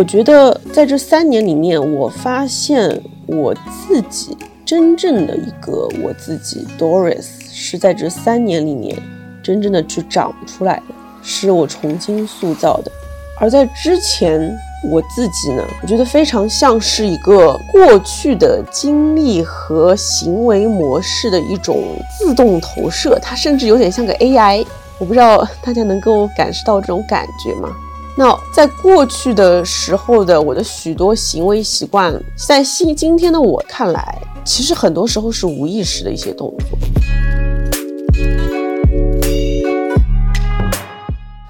[0.00, 4.34] 我觉得在这三年里面，我发现我自己
[4.64, 8.96] 真正的一个我自己 Doris 是在这三年里面
[9.42, 12.90] 真正的去长出来的，是我重新塑造的。
[13.38, 14.50] 而在之前，
[14.90, 21.84] 我自己呢，我觉得非常像是一个过去的经历和行为模式的一种
[22.18, 24.64] 自动投射，它甚至有点像个 AI。
[24.98, 27.68] 我不知道大家能够感受到这种感觉吗？
[28.16, 36.78] 那在过去的时候的我的许多行为习惯，在今今天的我看来，其实很多时候是无意识的一些动作。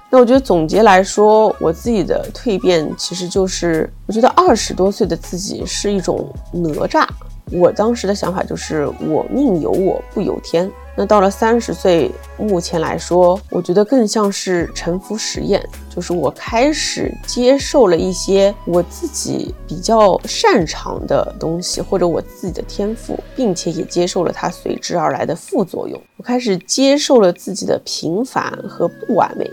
[0.09, 7.05] 那我觉得总结来说，我自己的蜕变其实就是，我觉得二十多岁的自己是一种哪吒。
[7.51, 10.71] 我当时的想法就是我命由我不由天。
[10.95, 25.99] 那到了三十岁，目前来说，我觉得更像是沉浮实验，就是我开始接受了一些我自己比较擅长的东西，或者我自己的天赋，并且也接受了它随之而来的副作用。
[26.17, 29.49] 我开始接受了自己的平凡和不完美，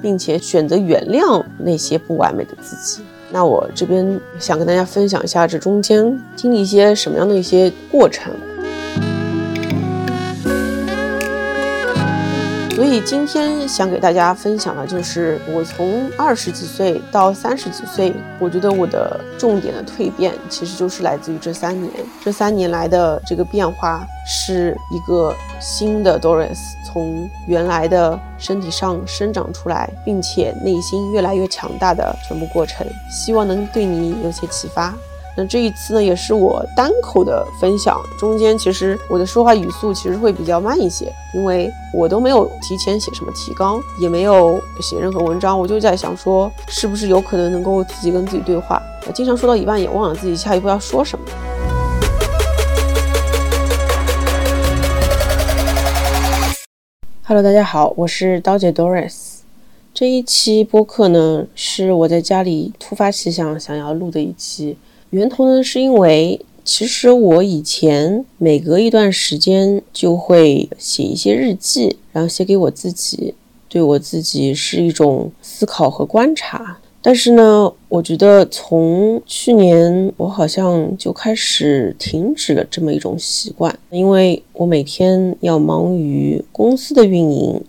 [0.00, 3.02] 并且选择原谅那些不完美的自己。
[3.30, 8.32] 那我这边想跟大家分享一下这中间经历一些什么样的一些过程。
[12.78, 21.92] 所以今天想给大家分享的就是我从二十几岁到三十几岁，我觉得我的重点的蜕变其实就是来自于这三年。
[22.22, 26.56] 这三年来的这个变化是一个新的 Doris
[26.86, 32.86] 从原来的身体上生长出来，并且内心越来越强大的全部过程。
[33.10, 34.94] 希望能对你有些启发。
[35.40, 48.82] 那这一次呢，也是我单口的分享，中间其实我的说话语速其实会比较慢一些，因为我都没有提前写什么提纲，也没有写任何文章，我就在想说，是不是有可能能够自己跟自己对话？
[49.06, 51.24] 我经常说到一半也忘了自己下一步要说什么。
[57.22, 59.36] Hello，大家好，我是刀姐 Doris。
[59.94, 64.76] 这一期播客呢，是我在家里突发奇想想要录的一期。
[65.10, 73.34] 源头呢，是因为其实我以前每隔一段时间就会写一些日记，然后写给我自己，
[73.70, 76.78] 对我自己是一种思考和观察。
[77.00, 87.62] 但是呢，我觉得从去年我好像就开始停止了这么一种习惯，因为我每天要忙于公司的运营，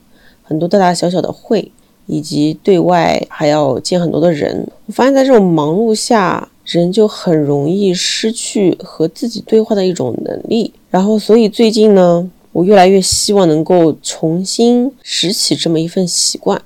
[0.44, 1.72] 很多大大小小的会，
[2.08, 4.68] 以及对外还要见很多的人。
[4.88, 16.62] 我发现，在这种忙碌下，人就很容易失去和自己对话的一种能力，然后所以最近呢，我越来越希望能够重新拾起这么一份习惯。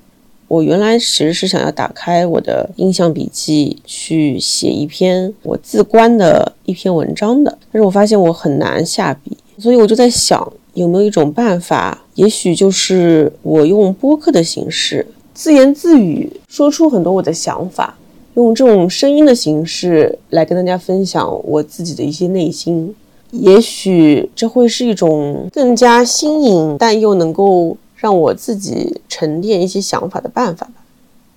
[0.46, 17.96] 我原来其实是想要打开我的印象笔记去写一篇我自观的一篇文章的，但是我发现我很难下笔，所以我就在想有没有一种办法，也许就是我用播客的形式自言自语说出很多我的想法。
[18.34, 22.94] 用这种声音的形式来跟大家分享我自己的一些内心，
[23.30, 30.72] 也许这会是一种更加新颖，但又能够让我自己沉淀一些想法的办法吧。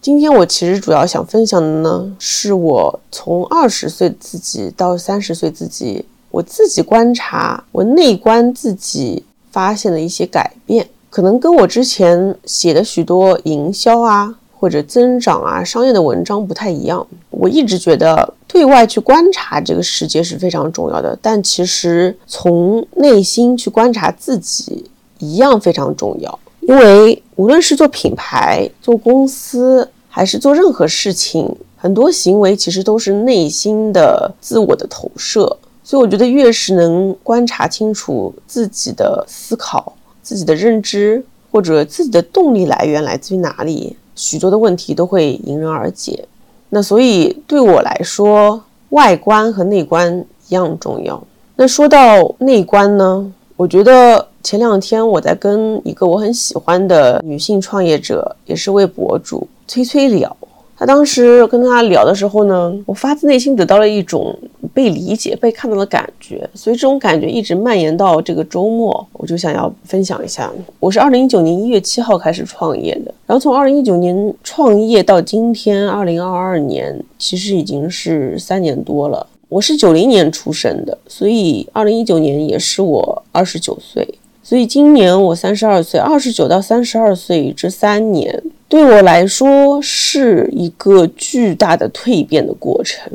[0.02, 14.36] 今天我其实主要想分享的呢，是我从二十岁自己到三十岁自己，我自己观察，我内观自己发现的一些改变，可能跟我之前写的许多营销啊。
[14.60, 17.06] 或者增长啊，商业的文章不太一样。
[17.30, 26.40] 我一直觉得对外去观察这个世界是非常重要的，但其实从内心去观察自己一样非常重要。
[26.62, 35.58] 因为无论是做品牌、做公司，还是做任何事情，很多行为其实都是内心的自我的投射。
[35.84, 43.96] 所以我觉得，越是能观察清楚自己的思考、自己的认知，或者自己的动力来源来自于哪里。
[44.18, 46.26] 许多的问题都会迎刃而解，
[46.70, 51.24] 那所以对我来说，外观和内观一样重要。
[51.56, 60.36] 那说到内观呢，我觉得前两天我在跟一个我很喜欢的女性创业者，也是位博主崔崔聊。
[60.80, 64.38] 他当时跟他聊的时候呢，我发自内心得到了一种
[64.76, 70.52] 被理解、被看到的感觉，所以这种感觉一直蔓延到这个周末，我就想要分享一下。
[70.80, 79.28] 我是二零一九年一月七号开始创业的，然后从二零一九年创业到今天二零二二年，其实已经是三年多了。
[79.50, 86.00] 我是九零年出生的，所以二零一九年也是我二十九岁，所以今年我三十二岁。
[86.00, 88.42] 二十九到三十二岁这三年。
[88.70, 93.12] 对我来说是一个巨大的蜕变的过程。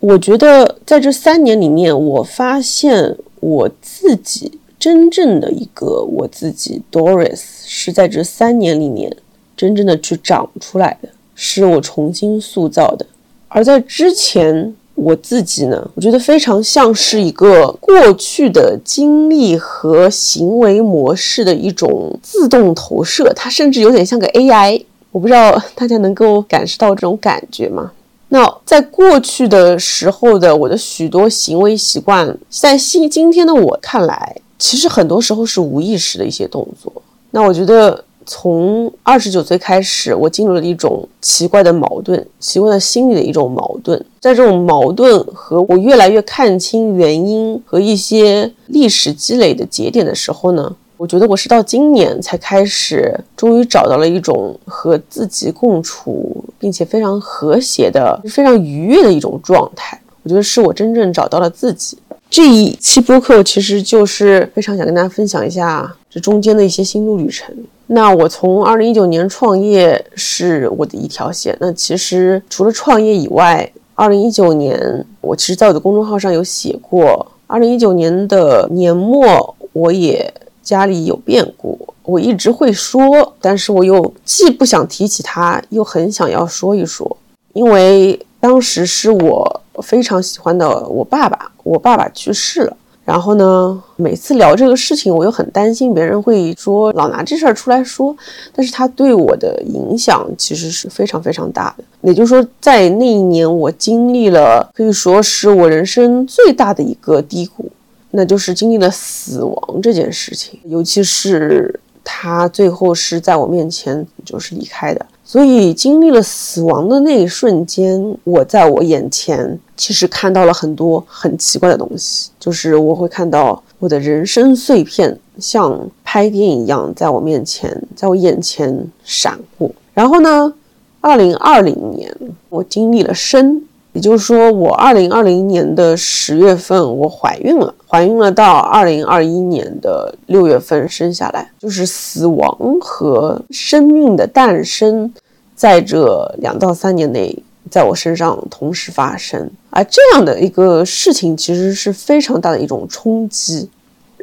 [0.00, 9.16] 我觉得在这三年里面，我发现我自己真正的一个我自己，Doris 是在这三年里面
[9.56, 13.06] 真正的去长出来的，是我重新塑造的。
[13.48, 24.84] 而在之前，我自己呢，我觉得非常像是一个过去的经历和行为模式的一种自动投射，它甚至有点像个 AI。
[25.10, 27.92] 我不知道大家能够感受到这种感觉吗？
[28.30, 36.92] 那在过去的时候的我的许多行为习惯，在今今天的我看来，其实很多时候是无意识的一些动作。
[37.30, 43.98] 那我觉得从二十九岁开始，我进入了一种奇怪的矛盾，奇怪的心理的一种矛盾。
[44.20, 50.74] 在这种矛盾和我越来越看清原因和一些历史积累的节点的时候呢？
[50.96, 60.00] 我觉得我是到今年才开始，终于找到了一种和自己共处，并且非常和谐的、非常愉悦的一种状态。
[60.22, 61.98] 我觉得是我真正找到了自己。
[62.34, 67.54] 这一期播客其实就是非常想跟大家分享一下这中间的一些心路旅程。
[67.86, 71.56] 那我从二零一九年创业是我的一条线。
[71.60, 80.34] 那其实除了创业以外，二零一九年我其实在我的公众号上有写过，二零一九年的年末我也。
[80.60, 87.16] 家里有变故，我一直会说，但是我又既不想提起他，又很想要说一说，
[87.52, 92.76] 因为当时是我非常喜欢的我爸爸，我爸爸去世了。
[93.04, 98.16] 然后呢，每次聊这个事情，我又很担心别人会说老拿这事儿出来说，
[98.54, 101.84] 但是他对我的影响其实是非常非常大的。
[102.00, 107.70] 也就是说，在那一年，我经历了可以说是我人生最大的一个低谷。
[108.16, 129.70] 那就是经历了死亡这件事情，尤其是他最后是在我面前就是离开的，所以经历了死亡的那一瞬间，我在我眼前其实看到了很多很奇怪的东西，就是我会看到我的人生碎片像拍电影一样在我面前，在我眼前闪过。
[129.94, 130.52] 然后呢，
[131.00, 132.14] 二零二零年
[132.50, 133.62] 我经历了生。
[133.94, 145.14] 也就是说，我二零二零年的十月份我怀孕了，怀孕了到二零二一年的六月份生下来，就是死亡和生命的诞生，
[145.54, 147.38] 在这两到三年内，
[147.70, 153.70] 在我身上同时发生，而这样的一个事情其实是非常大的一种冲击，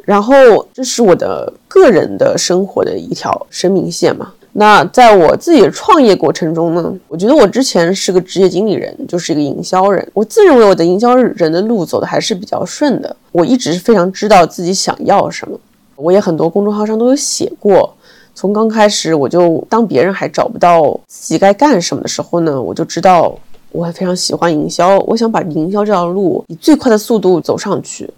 [0.04, 0.34] 然后
[0.74, 4.34] 这是我的个人的生活的一条生命线嘛。
[4.54, 10.06] 那在我自己的创业过程中呢，我觉得我之前是个职业经理人，就是一个营销人。
[10.12, 13.16] 我自认为我的营销人的路走的还是比较顺的。
[13.32, 15.58] 我一直非常知道自己想要什么。
[15.96, 17.94] 我也很多公众号上都有写过，
[18.34, 23.34] 从刚开始我就当别人还找不到自己该干什么的时候呢，我就知道
[23.70, 28.10] 我非常喜欢营销，我想把营销这条路以最快的速度走上去。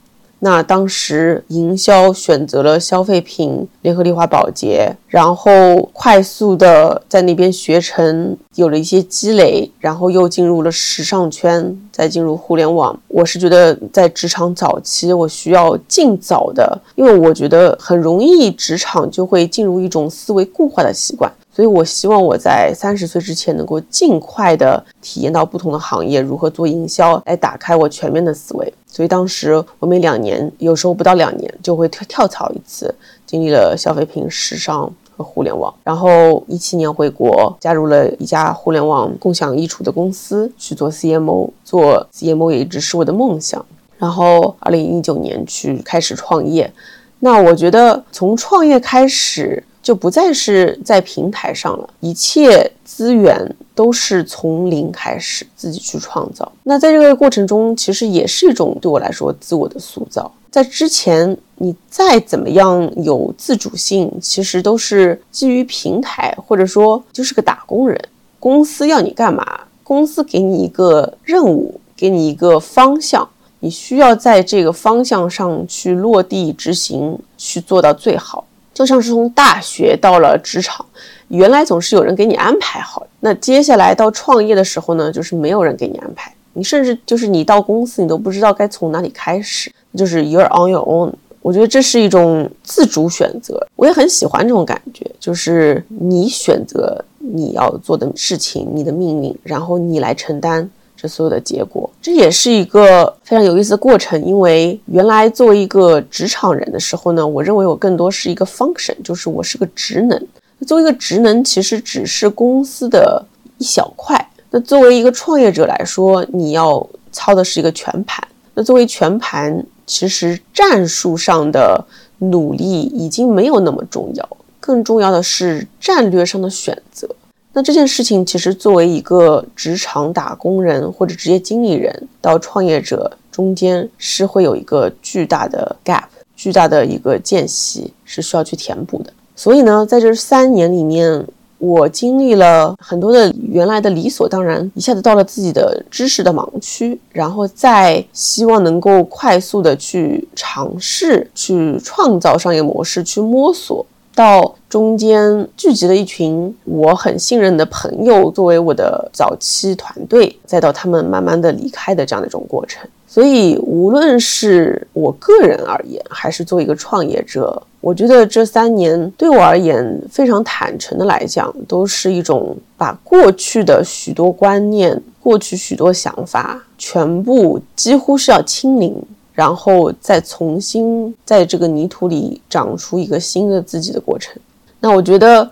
[0.44, 12.94] 那当时营销选择了消费品联合利华保洁，然后快速的在那边学成，有了一些积累，然后又进入了时尚圈，再进入互联网。
[13.08, 21.32] 我是觉得在职场早期，我需要尽早的，因为我觉得很容易职场就会进入一种思维固化的习惯。
[21.54, 28.74] 所以，我希望我在三十岁之前能够尽快的体验到不同的行业如何做营销，来打开我全面的思维。
[28.94, 32.94] 所以，当时我每两年，有时候不到两年，就会跳跳槽一次，
[33.26, 35.74] 经历了消费品、时尚和互联网。
[35.82, 43.66] 然后，一七年回国，加入了一家互联网共享衣橱的公司去做 CMO，做 CMO 也一直是我的梦想。
[43.98, 46.72] 然后，二零一九年去开始创业。
[47.18, 49.64] 那我觉得从创业开始。
[49.84, 56.50] 就不再是在平台上了，一切资源都是从零开始，自己去创造。
[56.62, 60.32] 那在这个过程中，其实也是一种对我来说自我的塑造。
[60.50, 68.00] 在之前，你再怎么样有自主性，其实都是基于平台，或者说就是个打工人。
[68.40, 69.44] 公司要你干嘛？
[69.82, 73.28] 公司给你一个任务，给你一个方向，
[73.60, 78.46] 你需要在这个方向上去落地执行，去做到最好。
[78.74, 80.84] 就像是从大学到了职场，
[81.28, 91.12] 原来总是有人给你安排好，那接下来到创业的时候呢，就是没有人给你安排，你甚至就是你到公司，你都不知道该从哪里开始，就是 you're on your own。
[91.40, 100.68] 我觉得这是一种自主选择，我也很喜欢这种感觉，就是你选择你要做的事情，你的命运，然后你来承担。
[101.08, 104.22] 所有的结果，这也是一个非常有意思的过程。
[104.24, 110.26] 因为原来作为一个职场人的时候呢，我认为我更多是一个 function，就是我是个职能。
[110.66, 113.22] 作为一个职能，其实只是公司的
[113.58, 114.16] 一小块。
[114.50, 118.26] 那作为一个创业者来说，你要操的是一个全盘。
[118.54, 121.84] 那作为全盘，其实战术上的
[122.18, 124.28] 努力已经没有那么重要，
[124.60, 127.08] 更重要的是战略上的选择。
[127.56, 136.02] 那这件事情其实作为一个职场打工人或者职业经理人到创业者中间是会有一个巨大的 gap，
[136.34, 139.12] 巨大的一个间隙是需要去填补的。
[139.36, 141.24] 所以呢，在这三年里面，
[141.58, 153.86] 我经历了很多的原来的理所当然，一下子到了自己的知识的盲区，然后再希望能够快速的去尝试、去创造商业模式、去摸索。
[154.14, 162.88] 到中间聚集了一群我很信任的朋友，作为我的早期团队，再到他们慢慢的离开的这样的一种过程。
[163.06, 179.00] 所以，无论是我个人而言，还是作为一个创业者，我觉得这三年对我而言，非常坦诚的来讲，都是一种把过去的许多观念、过去许多想法，全部几乎是要清零。
[179.34, 184.34] 然后再重新在这个泥土里长出一个新的自己的过程。
[184.80, 185.50] 那我觉得，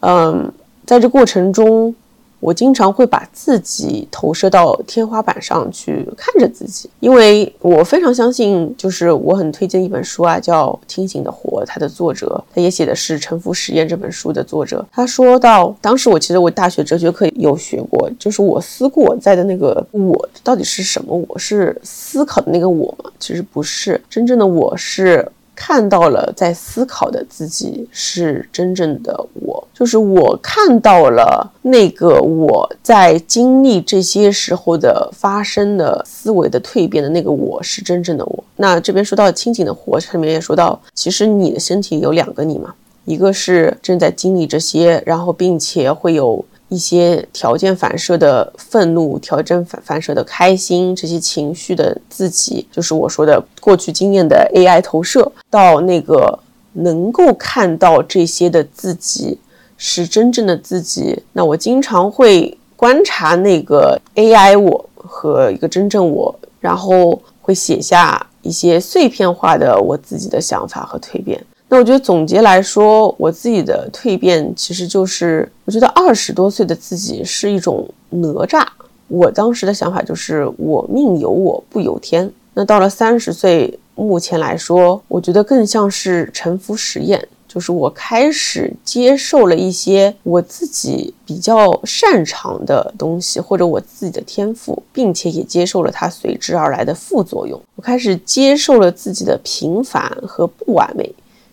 [0.00, 0.52] 嗯，
[0.84, 1.94] 在这过程中。
[2.40, 14.84] 我经常会把自己投射到天花板上去看着自己，因为我非常相信，就是我很推荐一本书啊，叫《清醒的活》，它的作者他也写的是《沉浮实验》这本书的作者。
[14.90, 21.14] 他说到，当时我其实我大学哲学课有学过，就是我思故我在的那个我到底是什么？
[21.28, 23.10] 我是思考的那个我吗？
[23.18, 25.30] 其实不是，真正的我是。
[25.62, 38.42] 看到了在思考的自己是真正的我，就是我看到了那个我在经历这些时候的发生的思维的蜕变的那个我是真正的我。
[38.56, 42.74] 那这边说到清醒的活，上面也说到，其实你的身体有两个你嘛，
[43.04, 46.42] 一个是正在经历这些，然后并且会有。
[46.70, 56.38] 一些条件反射的愤怒，条件反反射的开心，这些情绪的自己，就是我说的过去经验的 AI 投射到那个
[56.72, 59.36] 能够看到这些的自己
[59.76, 61.20] 是真正的自己。
[61.32, 71.44] 那我经常会观察那个 AI 我和一个真正我，然后会写下一些碎片化的我自己的想法和蜕变。
[71.72, 78.66] 那我觉得总结来说，我自己的蜕变其实就是，我觉得二十多岁的自己是一种哪吒。
[79.06, 82.28] 我当时的想法就是我命由我不由天。
[82.54, 97.60] 那到了三十岁，目前来说，我觉得更像是沉浮实验，就是我开始接受了一些我自己比较擅长的东西，或者我自己的天赋，并且也接受了它随之而来的副作用。
[97.76, 101.08] 我开始接受了自己的平凡和不完美。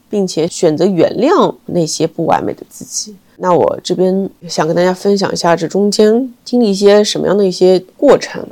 [0.10, 3.16] 并且选择原谅那些不完美的自己。
[3.38, 8.46] 那我这边想跟大家分享一下这中间经历一些什么样的一些过程。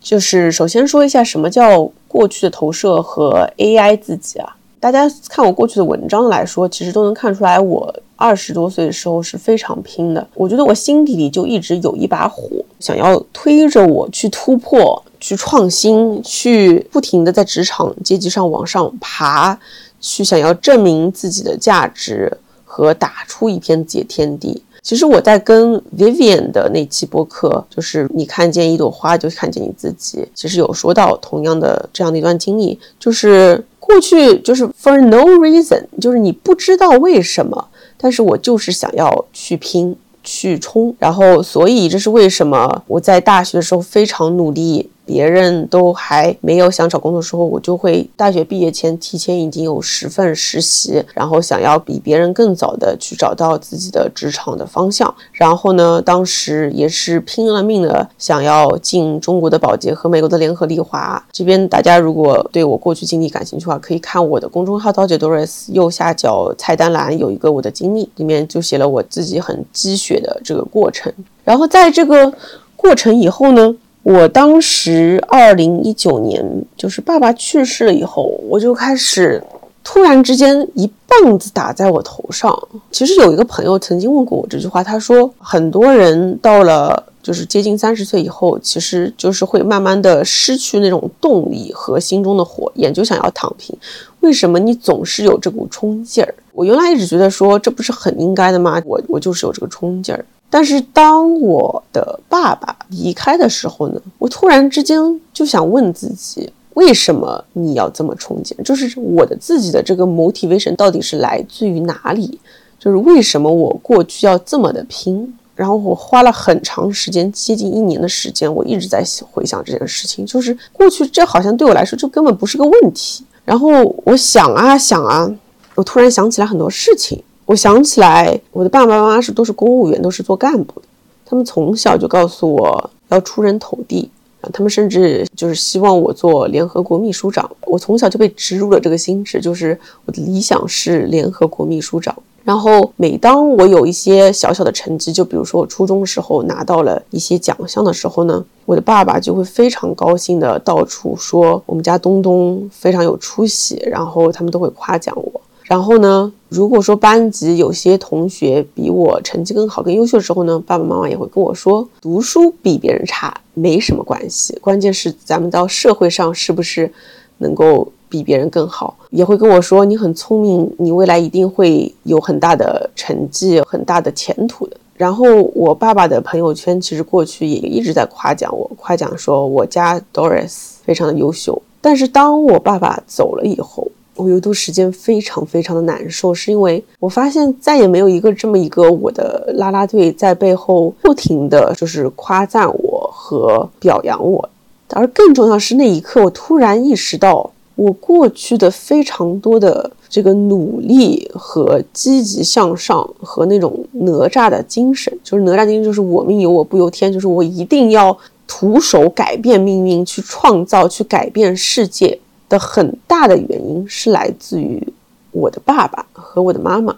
[0.00, 4.56] 就是首先说一下什么叫过去的投射和 AI 自己啊。
[4.80, 10.26] 大家看我过去的文章来说，其实都能看出来，我二十多岁的时候是非常拼的。
[10.34, 12.48] 我觉得我心底里就一直有一把火，
[12.80, 19.56] 想要推着我去突破、去创新、去不停的在职场阶级上往上爬。
[20.02, 22.30] 去想要证明自己的价值
[22.66, 24.62] 和打出一片自己的天地。
[24.82, 39.94] 其实我在跟 Vivian 的那期播客，就是你看见一朵花就看见你自己，其实有说到同样的这样的一段经历，就是过去就是 for no reason，就是你不知道为什么，但是我就是想要去拼
[40.24, 44.90] 去冲，然后所以这是为什么我在大学的时候非常努力。
[45.04, 55.12] 别人都还没有想找工作的时候，我就会大学毕业前提前已经有十份实习，然后想要比别人更早的去找到自己的职场的方向。
[55.32, 61.22] 然后呢，当时也是拼了命的想要进中国的宝洁和美国的联合利华。
[61.32, 71.12] 这边大家如果对我过去经历感兴趣的话，可以看我的公众号“刀姐 Doris”，右下角菜单栏有一个我的经历，里面就写了我自己很积雪的这个过程。
[71.44, 72.32] 然后在这个
[72.76, 73.74] 过程以后呢？
[74.02, 76.44] 我当时二零一九年，
[76.76, 79.42] 就是爸爸去世了以后，我就开始
[79.84, 82.56] 突然之间一棒子打在我头上。
[82.90, 93.76] 其实有一个朋友曾经问过我这句话，他说很多人到了就是接近三十岁以后，其实就是会慢慢的失去那种动力和心中的火焰，就想要躺平。
[94.18, 96.34] 为什么你总是有这股冲劲儿？
[96.52, 98.82] 我原来一直觉得说这不是很应该的吗？
[98.84, 100.24] 我我就是有这个冲劲儿。
[100.54, 105.00] 但是当我的爸爸离开的时候呢，我突然之间
[105.32, 108.54] 就想问自己，为什么你要这么憧憬？
[108.62, 112.38] 就是我的自己的这个 motivation 到底是来自于哪里？
[112.78, 115.34] 就是为什么我过去要这么的拼。
[115.54, 120.26] 然后我花了很长时间，接近一年的时间，我一直在回想这件事情。
[120.26, 123.24] 就是过去这好像对我来说就根本不是个问题。
[123.44, 123.68] 然后
[124.04, 125.30] 我想啊想啊，
[125.74, 127.22] 我突然想起来很多事情。
[127.44, 130.86] 我想起来，我的爸爸妈妈是都是公务员，都是做干部的。
[131.24, 134.08] 他们从小就告诉我要出人头地
[134.40, 137.50] 啊，他们甚至就是希望我做联合国秘书长。
[137.66, 142.14] 我从小就被植入了这个心智，就是我的理想是联合国秘书长。
[142.44, 155.40] 然后每当我有一些小小的成绩，就比如说我初中的时候拿到了一些奖项的时候呢，我的爸爸就会非常高兴的到处说我们家东东非常有出息，然后他们都会夸奖我。
[155.72, 166.92] 然后呢，如果说班级有些同学比我成绩更好、更优秀的时候呢，爸爸妈妈也会跟我说，读书比别人差没什么关系，关键是咱们到社会上是不是
[167.38, 168.94] 能够比别人更好。
[169.08, 174.76] 也会跟我说，你很聪明，你未来一定会有很大的成绩、很大的前途的。
[174.94, 175.24] 然后
[175.54, 181.62] 我爸爸的朋友圈其实过去也一直在夸奖我，夸奖说我家 Doris 非常的优秀。
[181.80, 183.90] 但是当我爸爸走了以后，
[184.22, 194.48] 我有一段时间非常非常的难受，是因为我发现再也没有一个这么一个我的啦啦队在背后不停的就是夸赞我和表扬我，
[194.90, 212.18] 而更重要是那一刻，我突然意识到我过去的非常多的这个努力和积极向上和那种哪吒的精神，就是哪吒精神，就是我命由我不由天，就是我一定要徒手改变命运，去创造，去改变世界。
[212.52, 214.86] 的很大的原因是来自于
[215.30, 216.94] 我的爸爸和我的妈妈，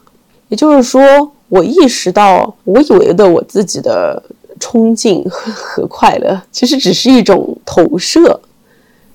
[0.48, 1.00] 也就是说，
[1.48, 4.20] 我意识到，我以为的我自己的
[4.58, 8.40] 冲劲和快乐，其实只是一种投射，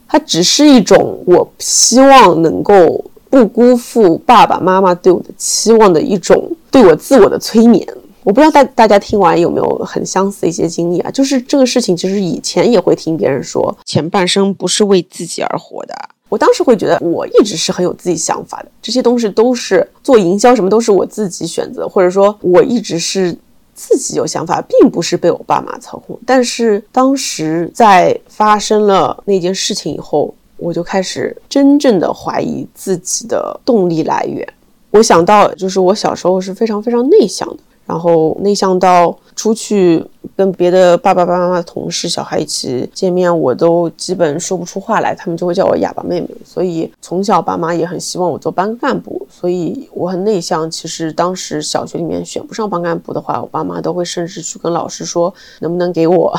[0.08, 7.86] 它只是一种我希望能够不辜负爸爸妈妈对我的期望的一种对我自我的催眠。
[8.24, 11.12] 我不知道大大家听完有没有很相似的一些经历啊？
[11.12, 15.96] 就是这个事情，其实以前也会听别人说，前半生不是为自己而活的。
[16.30, 23.36] 我当时会觉得，我一直是很有自己想法的，这些东西都是做营销，什么都是我自己选择，或者说我一直是
[23.74, 26.18] 自己有想法，并不是被我爸妈操控。
[26.26, 34.48] 但是当时在发生了那件事情以后，我就开始真正的怀疑自己的动力来源。
[34.92, 37.58] 我想到，就是我小时候是非常非常内向的。
[37.86, 40.06] 然后内向到出去
[40.40, 46.30] 跟别的爸爸、爸妈妈的同事、小孩一起见面，我都基本说不出话来，他们就会叫我哑巴妹妹。
[46.46, 50.72] 所以从小爸妈也很希望我做班干部，所以我很内向。
[50.72, 56.34] 其实当时小学里面选不上班干部的话，我爸妈都会甚至去跟老师说，能不能给我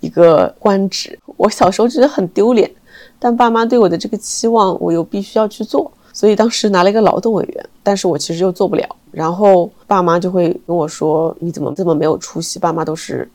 [0.00, 1.18] 一个官职。
[1.38, 2.70] 我小时候觉得很丢脸，
[3.18, 5.90] 但爸妈对我的这个期望，我又必须要去做。
[6.12, 8.84] 所以当时拿了一个劳动委员，但是我其实又做不了。
[9.10, 12.58] 然后爸妈就会跟我说：“你怎么这么没有出息？
[12.58, 13.28] 爸妈都是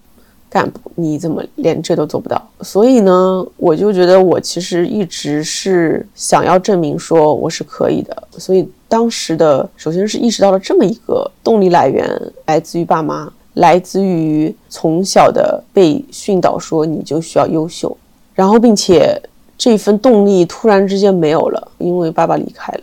[0.54, 8.16] 干部，你怎么连这都做不到？”所以呢，我就觉得我其实一直是想要证明说我是可以的。
[8.38, 12.08] 所以当时的首先是意识到了这么一个动力来源
[12.46, 17.98] 来自于爸妈，来自于从小的被训导说你就需要优秀，
[18.36, 19.20] 然后并且。
[19.56, 22.82] 这份动力突然之间没有了，因为爸爸离开了，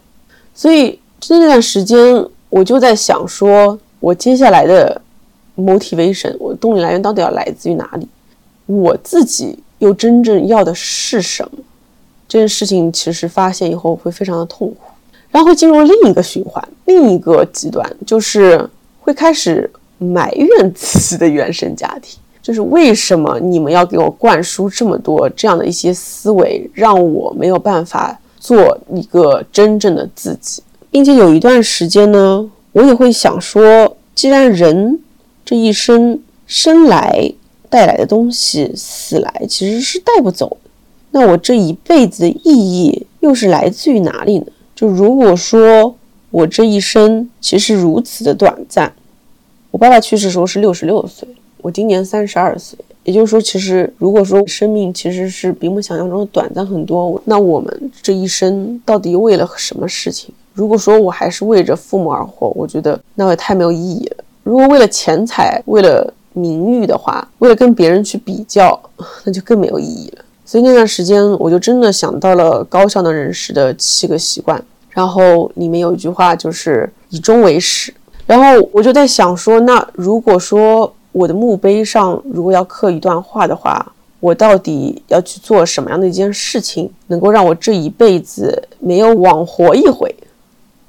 [0.55, 4.99] 所以在那段时间，我就在想，说我接下来的
[5.61, 8.09] motivation，我动力来源到底要来自于哪里？
[8.67, 11.59] 我自己又真正要的是什么？
[12.29, 14.77] 这件事情其实发现以后会非常的痛苦，
[15.31, 18.69] 然后会进入另一个循环，另一个极端，就是
[19.01, 22.19] 会开始埋怨自己的原生家庭。
[22.43, 34.99] 就是为什么你们要给我灌输这么多这样的一些思维，让我没有办法做一个真正的自己，并且有一段时间呢，我也会想说，既然人
[35.51, 37.33] 这一生生来
[37.69, 40.57] 带来的东西，死来其实是带不走，
[41.11, 44.47] 那我这一辈子的意义又是来自于哪里呢？
[44.77, 45.97] 就如果说
[46.31, 48.93] 我这一生其实如此的短暂，
[49.73, 51.29] 我爸爸去世的时候是六十六岁。
[51.63, 60.33] 我今年三十二岁，也就是说，其实如果说生命其实是比我们想象中的短暂很多，那我们这一生到底为了什么事情？
[60.53, 64.25] 如果说我还是为着父母而活，我觉得那也太没有意义了。
[64.51, 68.77] 如果为了钱财、为了名誉的话，为了跟别人去比较，
[69.23, 70.25] 那就更没有意义了。
[70.45, 74.61] 所以那段时间，我就真的想到了高效能人士的七个习惯，
[74.91, 77.95] 然后里面有一句话就是以终为始，
[78.27, 80.93] 然后我就在想说，那如果说。
[81.13, 83.85] 我的墓碑上，如果要刻一段话的话，
[84.21, 90.15] 我到底要去做什么样的一件事情，能够让我这一辈子没有枉活一回？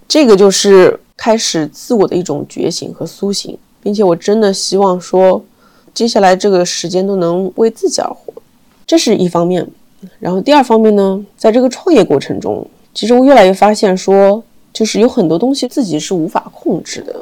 [0.08, 5.46] 这个就是开始自我的一种觉醒和苏醒，并且我真的希望说，
[5.94, 8.34] 接下来这个时间都能为自己而活，
[8.88, 9.70] 这是一方面。
[10.20, 14.42] 然后第二方面呢，在这个创业过程中，其实我越来越发现说，
[14.74, 17.16] 就是有很多东西自己是无法控制的。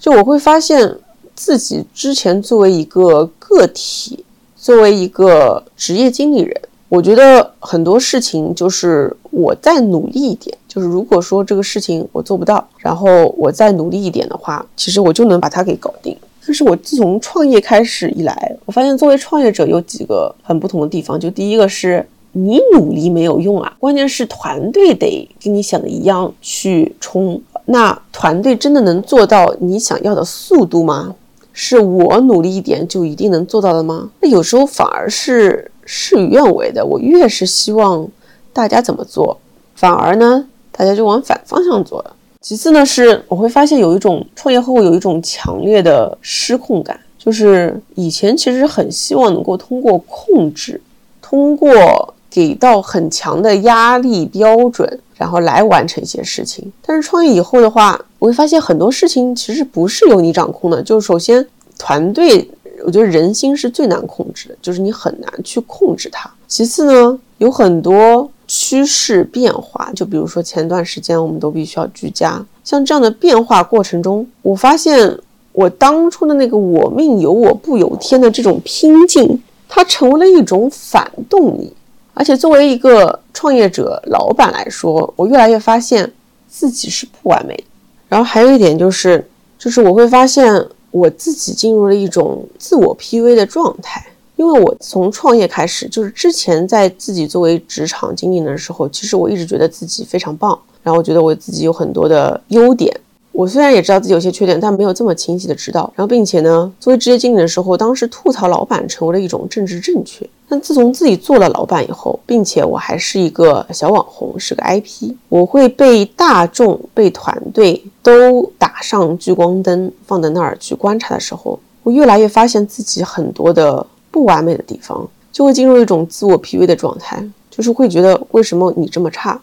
[0.00, 0.92] 就我会发现
[1.36, 4.24] 自己之前作为一个个体，
[4.56, 16.16] 作为一个职业经理人，我觉得很多事情就是我再努力一点，就是如果说这个事情我做不到，然后我再努力一点的话，其实我就能把它给搞定。
[16.46, 22.06] 但是我自从创业开始以来，我发现作为创业者有几个很不同的地方，就第一个是。
[22.36, 27.40] 你努力没有用啊，关键是团队得跟你想的一样去冲。
[27.66, 31.14] 那团队真的能做到你想要的速度吗？
[31.52, 34.10] 是我努力一点就一定能做到的吗？
[34.20, 36.84] 那有时候反而是事与愿违的。
[36.84, 38.06] 我越是希望
[38.52, 39.38] 大家怎么做，
[39.74, 42.16] 反而呢，大家就往反方向做了。
[42.40, 50.80] 其次呢，是我会发现有一种创业后有一种强烈的失控感，就是以前其实很希望能够通过控制，
[51.20, 52.14] 通过。
[52.30, 56.72] 给到很强的压力标准，然后来完成一些事情。
[56.84, 60.82] 但是创业以后的话，我会发现很多事情其实不是由你掌控的。
[60.82, 61.46] 就是首先，
[61.78, 62.50] 团队，
[62.84, 66.30] 我觉得人心是最难控制的，就是你很难去控制它。
[66.46, 75.18] 其次呢，有很多趋势变化，就比如说前段时间我们都必须要居家，像这样的变化过程中，我发现
[75.52, 81.72] 我当初的那个“我命由我不由天”的这种拼劲，它成为了一种反动力。
[82.12, 86.12] 而且作为一个创业者、老板来说，我越来越发现
[86.48, 87.64] 自己是不完美的。
[88.08, 89.26] 然后还有一点就是，
[89.58, 90.64] 就是我会发现
[90.94, 94.06] 我自己进入了一种自我 PUA 的状态。
[94.36, 102.92] 因为我从创业开始，就是之前在自己作为职场经理的时候，其实我一直觉得自己非常棒，然后我觉得我自己有很多的优点。
[103.34, 105.92] 我虽然也知道自己有些缺点，但没有这么清晰的知道。
[105.96, 110.24] 然后，并且呢，作为职业经理的时候，当时吐槽老板成为了一种政治正确。
[110.48, 127.20] 但自从自己做了老板以后，并且我还是一个小网红，是个 IP，我会被大众、被团队都打上聚光灯，放在那儿去观察的时候，我越来越发现自己很多的不完美的地方，就会进入一种自我 PUA 的状态，
[127.50, 129.42] 就是会觉得为什么你这么差，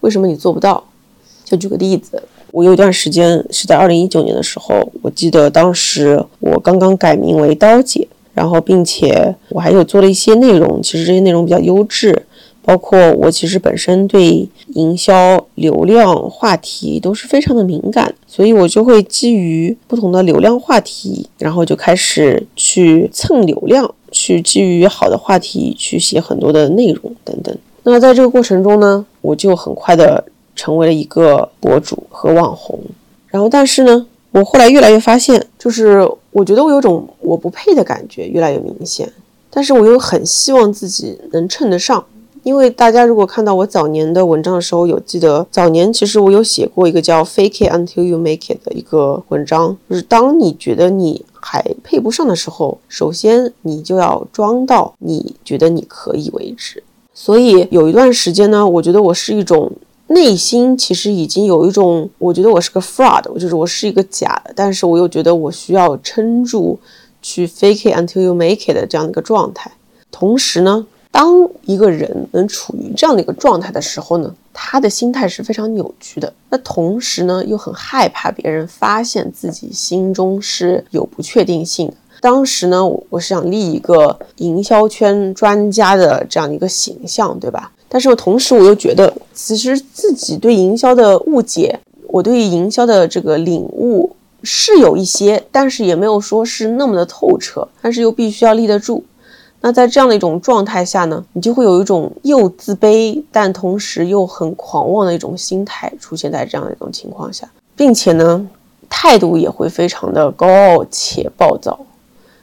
[0.00, 0.82] 为什么你做不到？
[1.44, 2.22] 就举个例子。
[2.56, 12.24] 我有一段时间是在二零一九年的时候，我记得当时我刚刚改名为刀姐，然后并且我还有做了一些内容，其实这些内容比较优质，
[12.62, 27.54] 包括我其实本身对营销、流量话题都是非常的敏感，所以我就会基于不同的流量话题，然后就开始去蹭流量，去基于好的话题去写很多的内容等等。
[27.82, 30.24] 那在这个过程中呢，我就很快的。
[30.56, 32.80] 成为了一个博主和网红，
[33.28, 39.12] 然后但是呢，我后来越来越发现，就是我觉得我有种我不配的感觉越来越明显，
[39.50, 42.02] 但是我又很希望自己能称得上，
[42.42, 56.82] 因为大家如果看到我早年的文章的时候，有记得早年其实我有写过一个叫 “fake it until you make it” 的一个文章，就是当你觉得你还配不上的时候，首先你就要装到你觉得你可以为止。
[57.12, 59.70] 所以有一段时间呢，我觉得我是一种。
[60.08, 66.78] 内心其实已经有一种，我觉得我是个 fraud，就是我是一个假的，但是我又觉得我需要撑住，
[67.20, 69.70] 去 fake it until you make it 的这样的一个状态。
[70.12, 76.32] 同时呢，当一个人能处于这样的一个状态的时候呢，他的心态是非常扭曲的。
[76.50, 81.94] 那同时呢，又很害怕别人发现自己心中是有不确定性的。
[82.20, 87.72] 当时呢，我是想立一个营销圈专家的这样的一个形象，对吧？
[87.88, 99.04] 但是我同时我又觉得，其实自己对营销的误解，我对于营销的这个领悟是有一些，但是也没有说是那么的透彻，但是又必须要立得住。
[99.62, 108.46] 那在这样的一种状态下呢，你就会有一种又自卑，但同时又很狂妄的一种心态出现在这样的一种情况下，并且呢，
[108.88, 111.78] 态度也会非常的高傲且暴躁。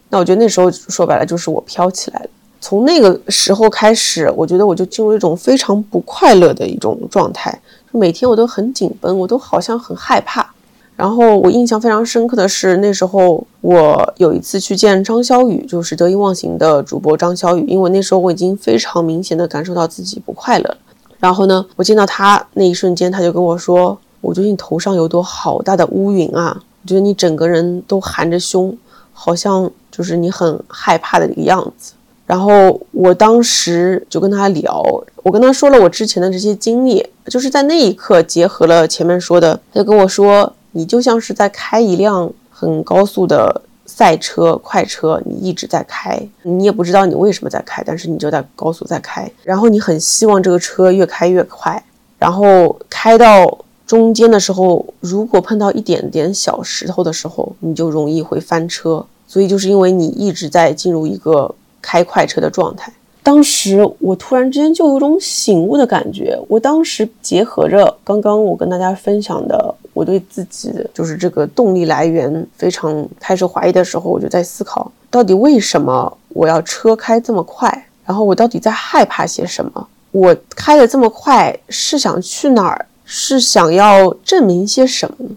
[0.10, 2.30] 那我觉得那时候说白了就是我飘起来了。
[2.64, 10.50] 从那个时候开始，我觉得我就进入一种非常不快乐的一种状态，每天我都很紧绷，我都好像很害怕。
[10.96, 20.78] 然后我印象非常深刻的是，那时候我有一次去见张小雨，就是得意忘形的主播张小雨，因为那时候我已经非常明显的感受到自己不快乐。
[21.20, 28.78] 然后呢，我见到他那一瞬间，他就跟我说：“我觉得你头上有朵好大的乌云啊，我觉得你整个人都含着胸，
[29.12, 31.92] 好像就是你很害怕的一个样子。”
[32.26, 34.82] 然后我当时就跟他聊，
[35.24, 51.84] 我跟他说了我之前的这些经历，就是在那一刻结合了前面说的，他就跟我说：“你就像是在开一辆很高速的赛车、快车，你一直在开，你也不知道你为什么在开，但是你就在高速在开，然后你很希望这个车越开越快，
[52.18, 61.54] 然后开到中间的时候，如果碰到一点点小石头的时候，你就容易会翻车，所以就是因为你一直在进入一个
[61.84, 62.92] 开快车的状态。
[63.22, 66.38] 当时我突然之间就有种醒悟的感觉。
[66.48, 77.86] 我当时结合着刚刚我跟大家分享的，我对自己就是这个动力来源非常开始怀疑的时候，我就在思考，到底为什么我要车开这么快？
[78.06, 79.88] 然后我到底在害怕些什么？
[80.12, 82.86] 我开的这么快是想去哪儿？
[83.06, 85.36] 是想要证明些什么呢？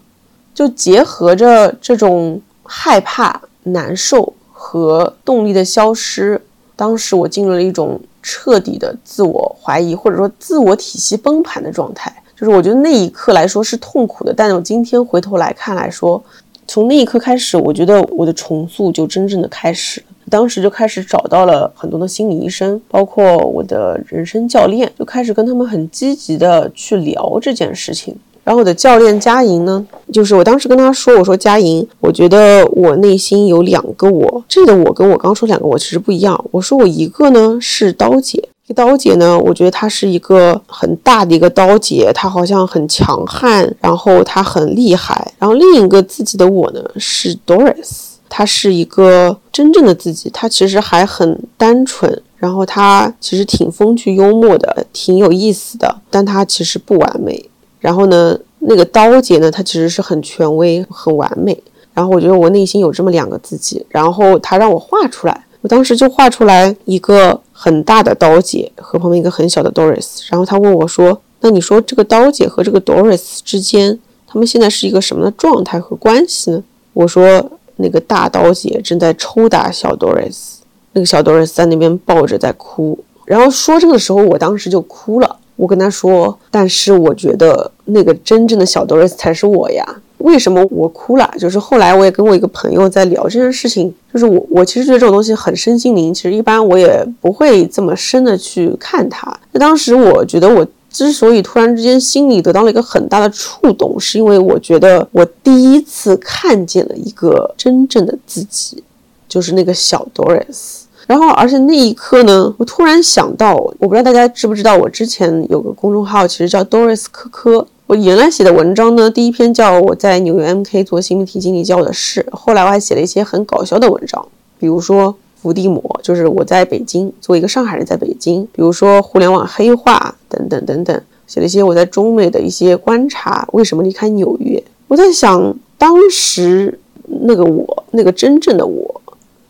[0.53, 4.33] 就结合着这种害怕、难受
[4.67, 6.41] 和动力的消失。
[6.75, 12.13] 当时我进入了一种彻底的自我怀疑，或者说自我体系崩盘的状态。
[12.35, 16.21] 就是我觉得那一刻来说是痛苦的，但我今天回头来看来说，
[16.67, 20.03] 从那一刻开始，我觉得我的重塑就真正的开始。
[20.29, 28.13] 当时就开始找到了很多的心理医生，包括我的人生教练，就开始跟他们很积极的去聊这件事情。
[28.47, 36.41] 然后我的教练佳莹呢，就是我当时跟他说，我说佳莹，我觉得我内心有两个我，这个我跟我刚说两个我其实不一样。
[36.51, 45.33] 我说我一个呢是刀姐，这刀姐呢，我觉得她是一个很大的一个刀姐，她好像很强悍，然后她很厉害。
[45.37, 57.49] 然后另一个自己的我呢是 Doris，她是一个真正的自己，她其实还很单纯，然后她其实挺风趣幽默的，挺有意思的，但她其实不完美。
[57.87, 61.57] 然后呢，那个刀姐呢，她其实是很权威、很完美。
[61.93, 70.23] 然后我觉得我内心有这么两个自己，然后她让我画出来，我当时就画出来一个很大的刀姐和旁边一个很小的 Doris。
[70.29, 73.97] 然后她问我说：“那你说这个刀姐和这个 Doris 之间，
[74.27, 80.55] 他们现在是一个什么的状态和关系呢？”我说：“那个大刀姐正在抽打小 Doris，
[80.91, 85.37] 那个小 Doris 在那边抱着在哭。”然后说这个的时候，我当时就哭了。
[85.57, 89.85] 我跟他说，但是我觉得那个真正的小 Doris 才是我呀。
[90.19, 91.31] 为什么我哭了？
[91.37, 99.31] 就是后来我也跟我一个朋友在聊这件事情，就是我我其实觉得这种东西很身心灵，其实一般我也不会这么深的去看它。
[99.51, 108.83] 那当时我觉得我之所以突然之间心里得到了一个很大的触动，是因为我觉得我第一次看见了一个真正的自己，
[109.27, 110.86] 就是那个小 Doris。
[111.07, 117.65] 然后，而且那一刻呢，我突然想到，我不知道大家知不知道，我之前有个公众号，其实叫 Doris 科科。
[117.87, 124.27] 我原来写的文章呢，第一篇叫我在纽约 MK 做新媒体经理教的事，后来我还写了一些很搞笑的文章，
[124.59, 134.61] 比如说伏地魔，就是我在北京作为一个上海人在北京，比如说互联网黑化等等等等，写了一些我在中美的一些观察，为什么离开纽约？
[134.89, 136.77] 我在想，当时
[137.21, 138.96] 那个我，那个真正的我。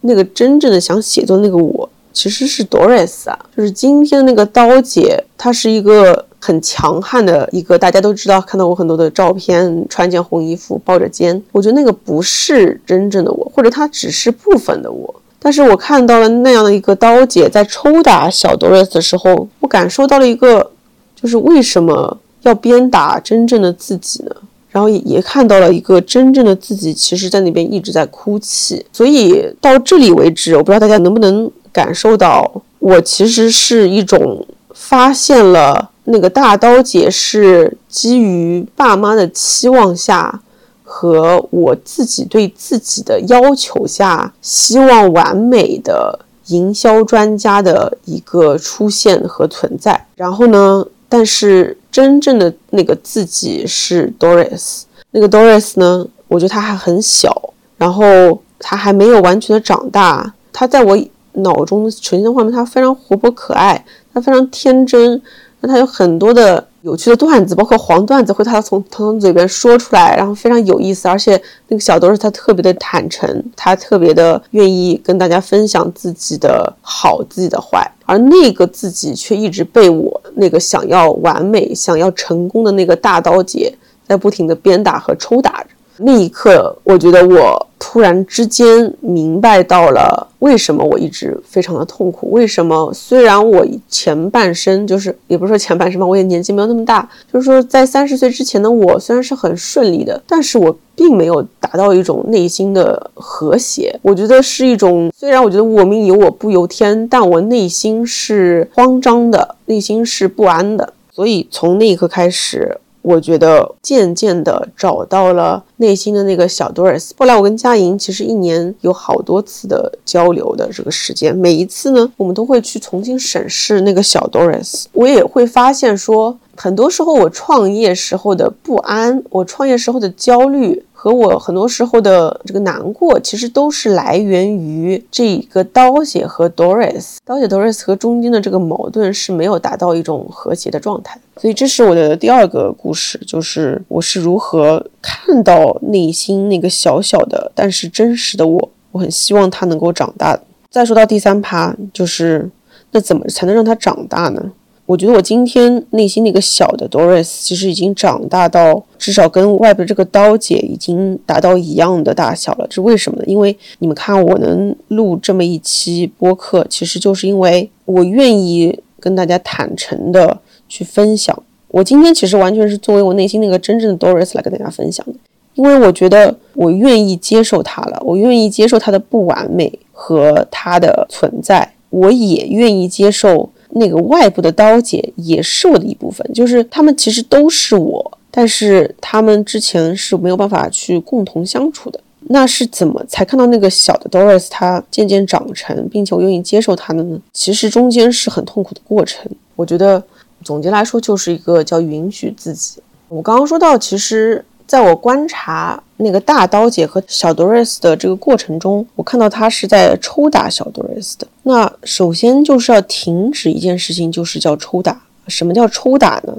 [0.08, 15.22] 那个真正的想写作那个我，其实是 Doris 啊，就是今天那个刀姐，她是一个很强悍的一个，大家都知道，看到我很多的照片，穿件红衣服，抱着肩，我觉得那个不是真正的我，或者她只是部分的我。
[15.39, 20.72] 但是我看到了那样的一个刀姐在抽打小 Doris 的时候，我感受到了一个，
[21.15, 24.32] 就是为什么要鞭打真正的自己呢？
[24.78, 28.86] 然后也看到了一个真正的自己，其实在那边一直在哭泣。
[28.94, 40.44] 所以到这里为止，我不知道大家能不能感受到，我其实是一种发现了那个大刀姐是基于爸妈的期望下
[40.84, 50.06] 和我自己对自己的要求下，希望完美的营销专家的一个出现和存在。
[50.16, 50.86] 然后呢？
[51.10, 56.06] 但是真正的那个自己是 Doris，那个 Doris 呢？
[56.28, 57.34] 我觉得他还很小，
[57.76, 60.32] 然后他还没有完全的长大。
[60.54, 60.96] 他在我
[61.32, 63.84] 脑中呈现的画面，他非常活泼可爱，
[64.14, 65.20] 他非常天真，
[65.68, 66.66] 他有很多的。
[66.84, 71.06] 有趣的段子，包括黄段子，会他从他从嘴边说出来，然后非常有意思。
[71.10, 77.86] 而且那个小豆是他特别的坦诚，他特别的愿意跟大家分享自己的好，自己的坏。
[78.06, 83.74] 而那个自己却一直被我那个想要完美、想要成功的那个大刀姐
[84.08, 85.70] 在不停的鞭打和抽打着。
[86.00, 92.32] 那一刻，我觉得我突然之间明白到了为什么我一直非常的痛苦。
[92.32, 104.00] 为什么虽然我前半生就是也不是说前半生吧，我也年纪没有那么大，就是说在三十岁之前的我虽然是很顺利的，但是我并没有达到一种内心的和谐。
[104.02, 110.94] 我觉得是一种，虽然我觉得我命由我不由天，但我内心是慌张的，内心是不安的。
[111.12, 112.78] 所以从那一刻开始。
[113.08, 117.12] 我觉得渐渐的找到了内心的那个小 Doris。
[117.17, 124.88] 后来我跟佳莹其实一年有好多次的交流的这个时间，每一次呢，我们都会去重新审视那个小 Doris。
[124.91, 130.84] 我也会发现说，很多时候我创业时候的不安，我创业时候的焦虑。
[131.00, 141.20] 和我很多时候的这个难过，其实都是来源于这一个刀姐和 Doris，刀姐 Doris 和中间的这个矛盾是没有达到一种和谐的状态。
[141.39, 150.39] 所以这是我的第二个故事，就是我是如何看到内心那个小小的但是真实的我，我很希望他能够长大。
[150.69, 152.50] 再说到第三趴，就是
[152.91, 154.52] 那怎么才能让他长大呢？
[154.86, 162.65] 我觉得我今天内心那个小的 Doris 其实已经长大到至少跟外边这个刀姐已经达到一样的大小了。
[162.69, 163.26] 这是为什么呢？
[163.28, 171.44] 因为你们看我能录这么一期播客，其实就是因为我愿意跟大家坦诚的去分享。
[171.70, 175.14] 我今天其实完全是作为我内心那个真正的 Doris 来跟大家分享的，
[175.56, 183.50] 因为我觉得我愿意接受它了，我愿意接受它的不完美和它的存在，我也愿意接受。
[183.72, 192.00] 那个外部的刀姐也是我的一部分，就是他们其实都是我，但是他们之前是没有办法去共同相处的。
[192.30, 197.20] 那是怎么才看到那个小的 Doris 它渐渐长成，并且我愿意接受它的呢？
[197.34, 199.30] 其实中间是很痛苦的过程。
[199.58, 200.02] 我觉得
[200.48, 202.82] 总结来说就是一个叫允许自己。
[203.10, 204.44] 我刚刚说到，其实。
[204.68, 211.26] 在我观察那个大刀姐和小 Doris 的这个过程中，我看到她是在抽打小 Doris 的。
[211.44, 215.02] 那首先就是要停止一件事情，就是叫抽打。
[215.30, 216.38] 什么叫抽打呢？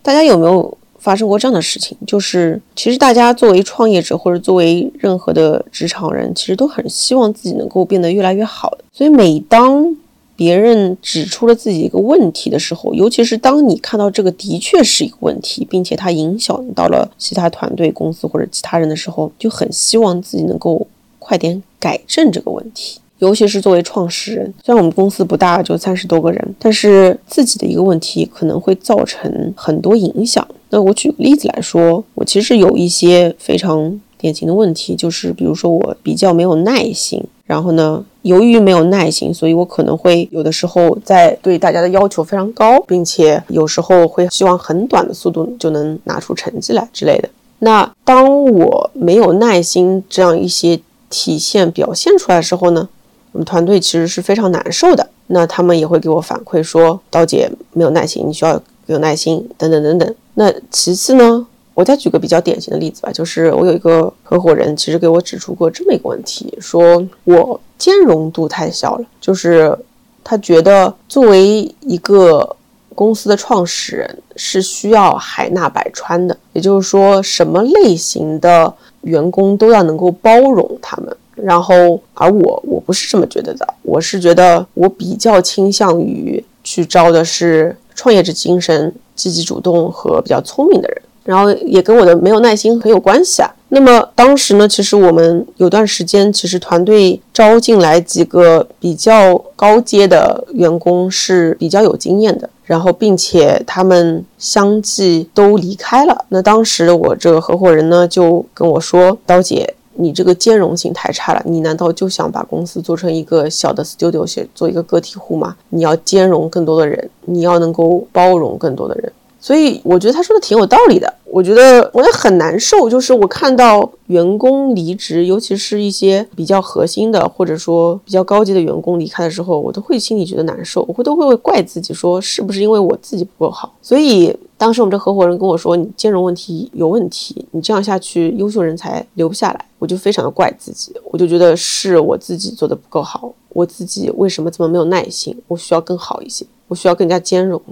[0.00, 1.98] 大家有没有发生过这样的事情？
[2.06, 8.78] 就是其实大家作为创业者或者作为任何的职场人，其实都很希望自己能够变得越来越好。
[8.92, 9.96] 所以每当
[10.40, 20.86] 别人指出了自己一个问题的时候，尤其是当你看到这个的确是一个问题，并且它影响到了其他团队、公司或者其他人的时候，就很希望自己能够
[21.18, 22.98] 快点改正这个问题。
[23.18, 30.48] 尤其是作为创始人，虽然我们公司不大，就三十多个人，但是自己的一个问题可能会造成很多影响。
[30.70, 37.22] 那我举个例子来说，我其实有一些非常典型的问题，就是比如说我比较没有耐心。
[37.50, 47.28] 然后呢，由于没有耐心，所以我可能会有的时候在对大家的要求非常高，并且有时候会希望很短的速度就能拿出成绩来之类的。
[47.58, 52.88] 那当我没有耐心这样一些体现表现出来的时候呢，
[53.32, 55.08] 我们团队其实是非常难受的。
[55.26, 60.14] 那他们也会给我反馈说，刀姐没有耐心，你需要有耐心，等等等等。
[60.34, 61.48] 那其次呢？
[61.80, 69.74] 我再举个比较典型的例子吧，就是我有一个合伙人，其实给我指出过这么一个问题，说我兼容度太小了，就是
[70.22, 72.54] 他觉得作为一个
[72.94, 81.16] 公司的创始人是需要海纳百川的，也就是说什么类型的员工都要能够包容他们。
[81.34, 91.00] 然后而我我不是这么觉得的，我是觉得我比较倾向于去招的是创业者精神、积极主动和比较聪明的人。
[91.24, 93.50] 然后也跟我的没有耐心很有关系啊。
[93.72, 106.24] 那么当时呢，其实我们有段时间，其实团队招进来几个比较高阶的员工是比较有经验的，然后并且他们相继都离开了。
[106.30, 115.54] 那当时我这个合伙人呢就跟我说：“刀姐，你这个兼容性太差了，你难道就想把公司做成一个小的 studio，做一个个体户吗？
[115.68, 121.12] 你要兼容更多的人，你要能够包容更多的人。”所以我觉得他说的挺有道理的。
[121.24, 130.84] 我觉得我也很难受，就是我看到员工离职，尤其是一些比较核心的或者说比较高级的员工离开的时候，我都会心里觉得难受。
[130.88, 133.72] 我会都会怪自己，说是不是因为我自己不够好？
[133.80, 139.64] 所以当时我们这合伙人跟我说，你兼容问题有问题，你这样下去，优秀人才留不下来。
[139.78, 145.40] 我就非常的怪自己，我就觉得是我自己做的不够好，我自己为什么这么没有耐心？
[145.46, 147.62] 我需要更好一些，我需要更加兼容。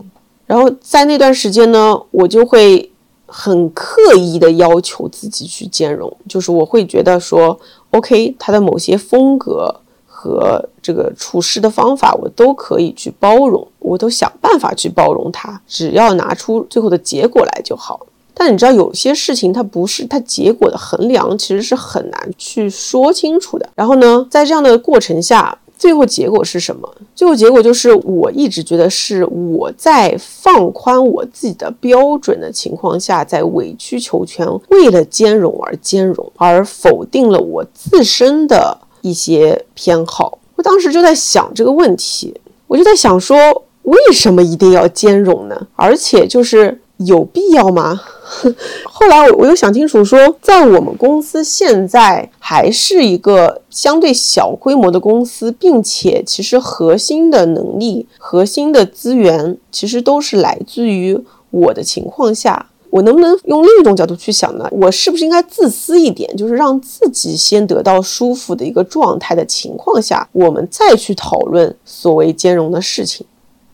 [0.49, 2.91] 然后在那段时间呢，我就会
[3.27, 18.07] 很刻意的要求自己去兼容，就是我会觉得说，OK，他的某些风格和这个处事的方法，我都可以去包容，我都想办法去包容他，只要拿出最后的结果来就好。
[18.33, 23.69] 但你知道，有些事情它不是它结果的衡量，其实是很难去说清楚的。
[23.75, 25.59] 然后呢，在这样的过程下。
[25.79, 26.93] 最后结果是什么？
[27.15, 40.39] 最后结果就是，我一直觉得是我在放宽我自己的标准的情况下，在委曲求全，为了兼容而兼容，而否定了我自身的一些偏好。
[40.57, 42.35] 我当时就在想这个问题，
[42.67, 43.37] 我就在想说，
[43.83, 45.69] 为什么一定要兼容呢？
[45.77, 48.01] 而且就是有必要吗？
[48.85, 61.19] 后来我我又想清楚，说在我们公司现在还是一个相对小规模的公司，并且其实核心的能力、核心的资源其实都是来自于
[61.51, 64.69] 我的情况下，我能不能用另一种角度去想呢？
[64.73, 73.25] 我是不是应该自私一点，就是让自己先得到舒服的一个状态的情况下，我们再去讨论所谓兼容的事情？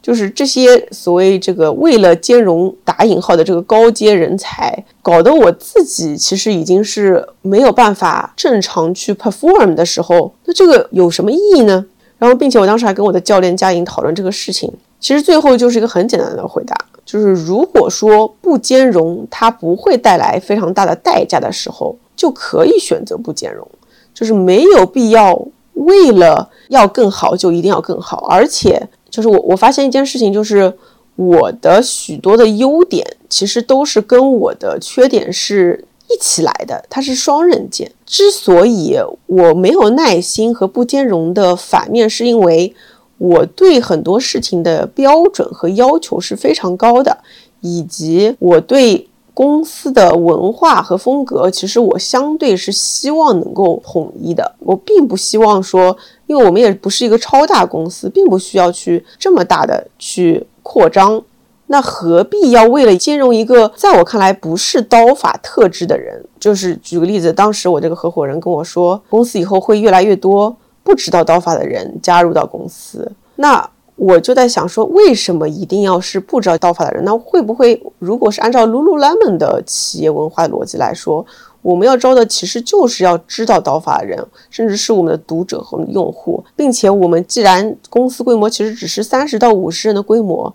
[0.04, 11.86] 就是这些所谓这个为了兼容打引号的这个高阶人才，搞得我自己其实已经是没有办法正常去 perform 的时候，那这个有什么意义呢？
[12.18, 16.76] 然后，并且我当时还跟我的教练嘉颖讨论这个事情，其实最后就是一个很简单的回答，
[17.06, 23.66] 就是如果说不兼容它不会带来非常大的代价的时候，就可以选择不兼容，
[24.12, 25.34] 就是没有必要
[25.72, 28.86] 为了要更好就一定要更好，而且。
[29.14, 30.72] 就是我，我发现一件事情，就是
[31.14, 37.92] 我的许多的优点其实都是跟我的缺点是一起来的，它是双刃剑。
[38.04, 42.74] 之所以我没有耐心和不兼容的反面，是因为
[43.18, 47.18] 我对很多事情的标准和要求是非常高的，
[47.60, 49.08] 以及我对。
[49.34, 54.54] 公司的文化和风格，其实我相对是希望能够统一的。
[54.60, 55.96] 我并不希望说，
[56.28, 61.20] 因为我们也不是一个超大公司，并不需要去这么大的去扩张。
[61.66, 66.24] 那何必要为了兼容一个在我看来不是刀法特质的人？
[66.38, 73.10] 就是举个例子，当时我这个合伙人跟我说，公司以后会越来越多不知道刀法的人加入到公司。
[73.34, 73.68] 那。
[73.96, 77.04] 我就在想说，为什么一定要是不知道刀法的人？
[77.04, 81.24] 那会不会，如果是按照 Lululemon 的企业文化逻辑来说，
[81.62, 90.52] 我们要招的其实就是要知道刀法的人，甚至是我们的读者和用户，并且我们既然公司规模其实只是三十到五十人的规模，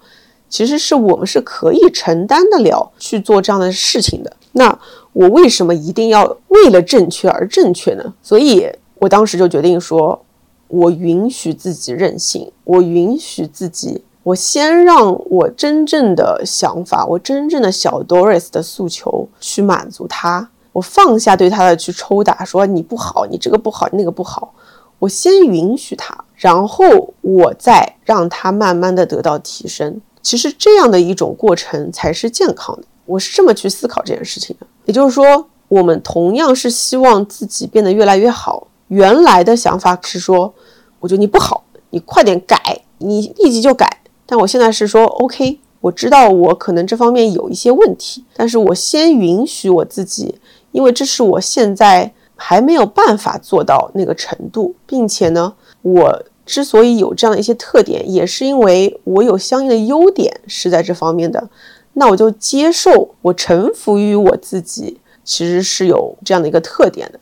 [0.50, 4.32] 其实是我们是可以承担得了去做这样的事情的。
[4.52, 4.78] 那
[5.14, 8.14] 我为什么一定要为了正确而正确呢？
[8.22, 10.22] 所以我当时就决定说。
[10.70, 24.54] 我允许自己任性，我允许自己，我先让我真正的想法，我真正的小 Doris 的诉求去满足他，我放下对他的去抽打，说你不好，你这个不好，那个不好，
[25.00, 30.00] 我先允许他，然后我再让他慢慢的得到提升。
[30.22, 34.68] 其实这样的一种过程才是健康的，我是这么去思考这件事情的。
[34.86, 38.68] 也就是说，我们同样是希望自己变得越来越好。
[38.90, 40.54] 原来的想法是说，
[41.00, 44.02] 我觉得你不好，你快点改，你立即就改。
[44.26, 50.36] 但我现在是说，OK，我知道我可能这方面有一些问题，但是我先允许我自己，
[50.72, 61.50] 因为这是我现在还没有办法做到那个程度，并且呢，我之所以有这样的一些特点，也是因为我有相应的优点是在这方面的，
[61.94, 67.20] 那我就接受，我臣服于我自己，其实是有这样的一个特点的。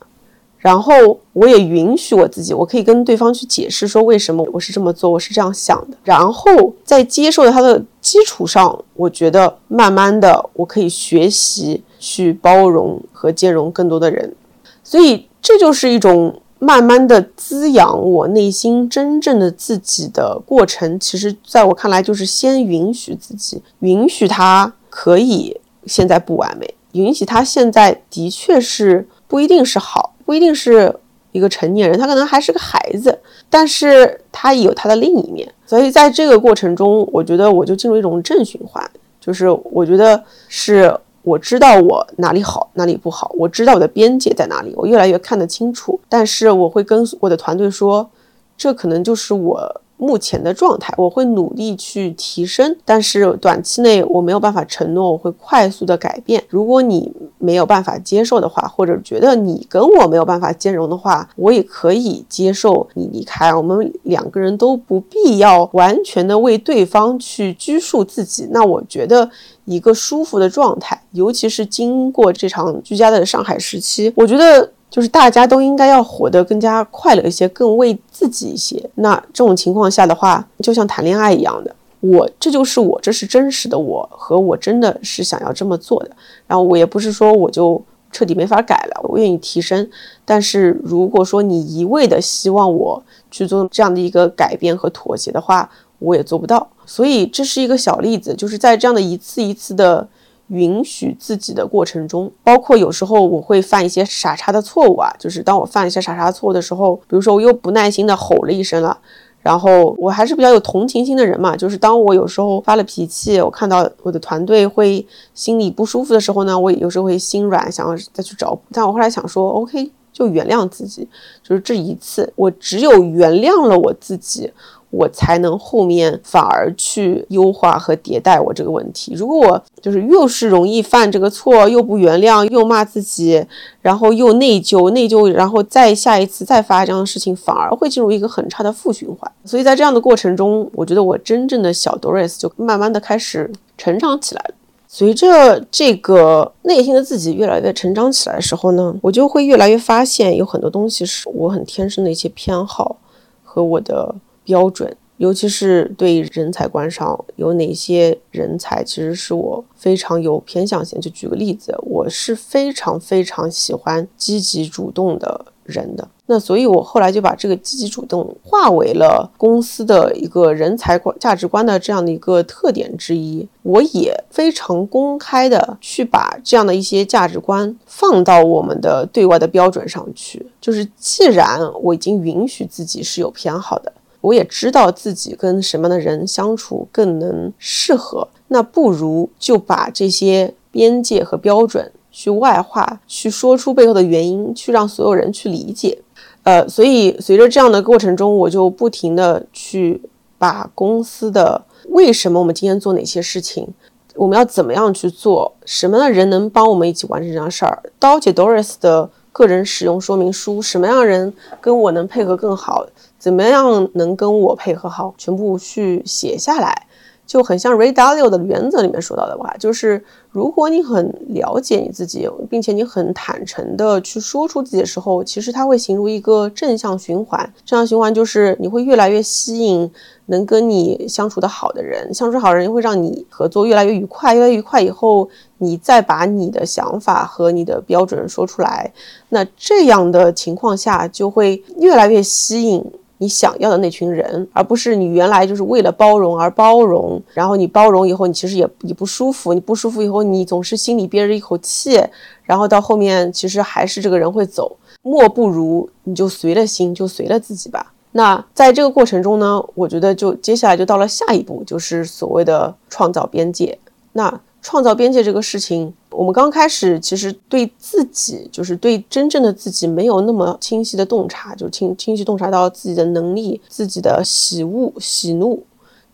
[0.58, 0.92] 然后
[1.32, 5.96] 我也允许我自己，我可以跟对方去解释说为什么我是这么做，我是这样想的。
[6.02, 14.34] 然后在接受他的基础上，我觉得慢慢的我可以学习去包容和兼容更多的人。
[14.82, 20.98] 所以这就是一种慢慢的滋养我内心真正的自己的过程。
[20.98, 25.56] 其实在我看来，就是先允许自己，允许他可以
[25.86, 30.14] 现在不完美，允许他现在的确是不一定是好。
[30.28, 30.94] 不一定是
[31.32, 33.18] 一个成年人，他可能还是个孩子，
[33.48, 35.50] 但是他有他的另一面。
[35.64, 38.86] 所以在这个过程中，我觉得我就进入一种正循环，
[39.18, 45.98] 就是我觉得是我知道我哪里好，哪里不好，我知道我的边界在哪里，我越来越看得清楚。
[46.10, 48.10] 但是我会跟我的团队说，
[48.54, 49.80] 这可能就是我。
[49.98, 56.42] 目前的状态，我会努力去提升，但是短期内我没有办法承诺我会快速的改变。
[56.48, 63.52] 如果你没有办法接受的话，或者觉得你跟我没有办法兼容的话，我也可以接受你离开。
[63.52, 68.48] 我们两个人都不必要完全的为对方去拘束自己。
[68.52, 69.28] 那我觉得
[69.64, 74.70] 一个舒服的状态，尤其是经过这场居家的上海时期，我觉得。
[74.90, 78.82] 就是大家都应该要活得更加快乐一些，更为自己一些。
[78.94, 86.10] 那这种情况下的话，就像谈恋爱一样的，我这就是我，这是真实的我和我真的是想要这么做的。
[86.46, 87.80] 然后我也不是说我就
[88.10, 89.86] 彻底没法改了，我愿意提升。
[90.24, 95.68] 但是如果说你一味的希望我去做这样的一个改变和妥协的话，
[95.98, 96.66] 我也做不到。
[96.86, 100.08] 所以这是一个小例子，就是在这样的一次一次的。
[100.48, 108.98] 允许自己的过程中，包括有时候我会犯一些傻叉的错误啊，就是当我犯一些傻叉错误的时候，比如说我又不耐心的吼了一声了，
[109.42, 118.62] 然后我还是比较有同情心的人嘛，就是当我有时候发了脾气，我看到我的团队会心里不舒服的时候呢，我有时候会心软，想要再去找补。
[118.72, 121.06] 但我后来想说，OK，就原谅自己，
[121.42, 124.50] 就是这一次，我只有原谅了我自己。
[124.90, 129.12] 我才能后面反而去优化和迭代我这个问题。
[129.14, 133.44] 如果我就是又是容易犯这个错，又不原谅，又骂自己，
[133.82, 139.30] 然后又内疚，内疚，然后再下一次再发这样的事情，反而会进入一个很差的负循环。
[139.44, 144.54] 所以在这样的过程中，我觉得我真正的小 Doris 就慢慢的开始成长起来了。
[144.88, 152.96] 随着这个内心的自己越来越成长起来的时候呢，我就会越来越发现有很多东西是我很天生的一些偏好
[153.44, 154.14] 和我的。
[154.48, 160.98] 标准，尤其是对人才观上有哪些人才，其实是我非常有偏向性。
[160.98, 166.08] 就举个例子，我是非常非常喜欢积极主动的人的。
[166.24, 173.46] 那所以，我后来就把这个积极主动化为了公司的一个人才观价值观的这样的一个特点之一。
[173.62, 180.46] 我也非常公开的去把这样的一些价值观放到我们的对外的标准上去。
[180.58, 183.92] 就是既然我已经允许自己是有偏好的。
[184.20, 196.02] 我也知道自己跟什么样的人相处更能适合，那不如就把这些边界和标准去外化，去说出背后的原因，去让所有人去理解。
[196.42, 200.00] 呃，所以随着这样的过程中，我就不停的去
[200.38, 203.68] 把公司的为什么我们今天做哪些事情，
[204.14, 212.86] 我们要怎么样去做，什么样的人能帮我们一起完成这样事儿，刀姐 Doris 的个人使用说明书，什么样的人跟我能配合更好。
[213.28, 215.14] 怎么样能跟我配合好？
[215.18, 216.86] 全部去写下来，
[217.26, 227.38] 就很像 Ray Dalio 的原则里面说到的话，就是如果你很了解你自己，并且你很坦诚的去说出自己的时候，其实它会形成一个正向循环。
[227.66, 229.90] 正向循环就是你会越来越吸引
[230.26, 238.90] 能跟你相处的好的人，相处好的人会让你合作越来越愉快，越来越愉快以后，你再把你的想法和你的标准说出来，
[239.28, 242.82] 那这样的情况下就会越来越吸引。
[243.18, 252.00] 你想要的那群人，而不是你原来就是为了包容而包容，然后你包容以后，你其实也也不舒服，你不舒服以后，你总是心里憋着一口气，
[252.44, 257.92] 然后到后面其实还是这个人会走，莫不如你就随了心，就随了自己吧。
[258.12, 263.78] 那在这个过程中呢，我觉得就接下来就到了下一步，就是所谓的创造边界。
[264.12, 275.64] 那创造边界这个事情，我们刚开始其实对自己，就是对真正的自己没有那么清晰的洞察，就清清晰洞察到自己的能力、自己的喜恶喜怒、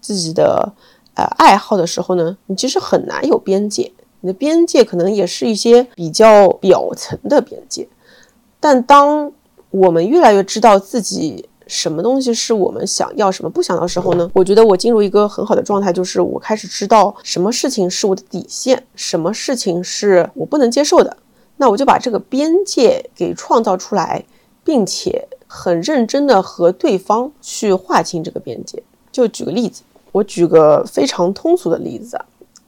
[0.01, 0.72] 自己的
[1.14, 3.90] 呃爱好的时候呢，你其实很难有边界。
[4.20, 7.88] 你的边界可能也是一些比较表层的边界，
[8.61, 9.32] 但当
[9.70, 11.49] 我们越来越知道自己。
[11.67, 14.31] 什么东西是我们想要，什么不想要的时候呢？
[14.35, 21.17] 我觉得我进入一个很好的状态，就是我开始知道什么事情是我的底线，什么事情是我不能接受的。
[21.57, 24.25] 那我就把这个边界给创造出来，
[24.65, 28.83] 并且很认真的和对方去划清这个边界。
[29.12, 32.21] 就举个例子，我举个非常通俗的例子。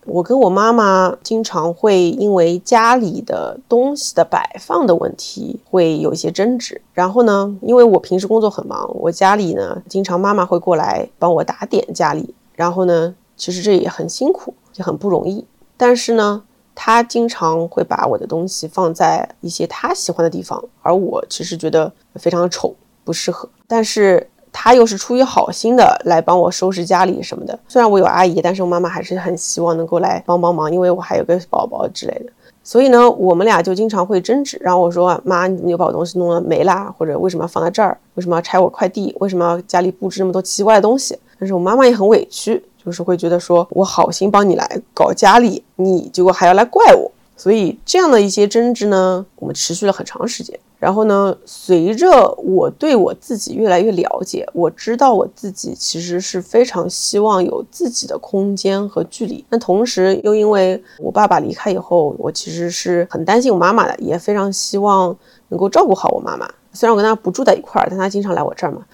[0.06, 6.80] 我跟我妈妈经常会因为家里的东西的摆放的问题会有一些争执。
[6.92, 12.34] 然后呢，因为我平时工作很忙，我家里呢经常妈妈会过来帮我打点家里。
[12.54, 15.44] 然后呢，其实这也很辛苦，也很不容易。
[15.76, 16.42] 但是呢，
[16.74, 23.48] 她经常会把我的东西放在一些她喜欢的地方，而我其实觉得非常的丑，不适合。
[23.66, 24.30] 但是。
[24.58, 27.56] 他又是出于好心的来帮我收拾家里什么的。
[27.68, 32.32] 虽然我有阿姨，但是我妈妈还是很希望能够来帮帮忙，因为我还有个宝宝之类的。
[32.64, 34.58] 所以呢，我们俩就经常会争执。
[34.62, 36.92] 然后我说：“妈，你怎么又把我东西弄了没啦？
[36.96, 37.96] 或者为什么要放在这儿？
[38.14, 39.14] 为什么要拆我快递？
[39.20, 47.12] 为什么要家里布置那么多奇怪的东西？”但是我妈妈也很委屈，就是会觉得说我好心帮你来搞家里，你结果还要来怪我。
[47.36, 50.58] 所以这样的一些争执呢，我们持续了很长时间。
[50.78, 59.42] 然后呢，随着我对我自己越来越了解，我知道我自己其实是非常希望有自己的空间和距离。
[59.48, 65.16] 那同时又因为我爸爸离开以后，我其实是很担心我妈妈的，也非常希望
[65.48, 66.46] 能够照顾好我妈妈。
[66.74, 68.84] 虽然我跟她不住在一块儿，但她经常来我这儿嘛。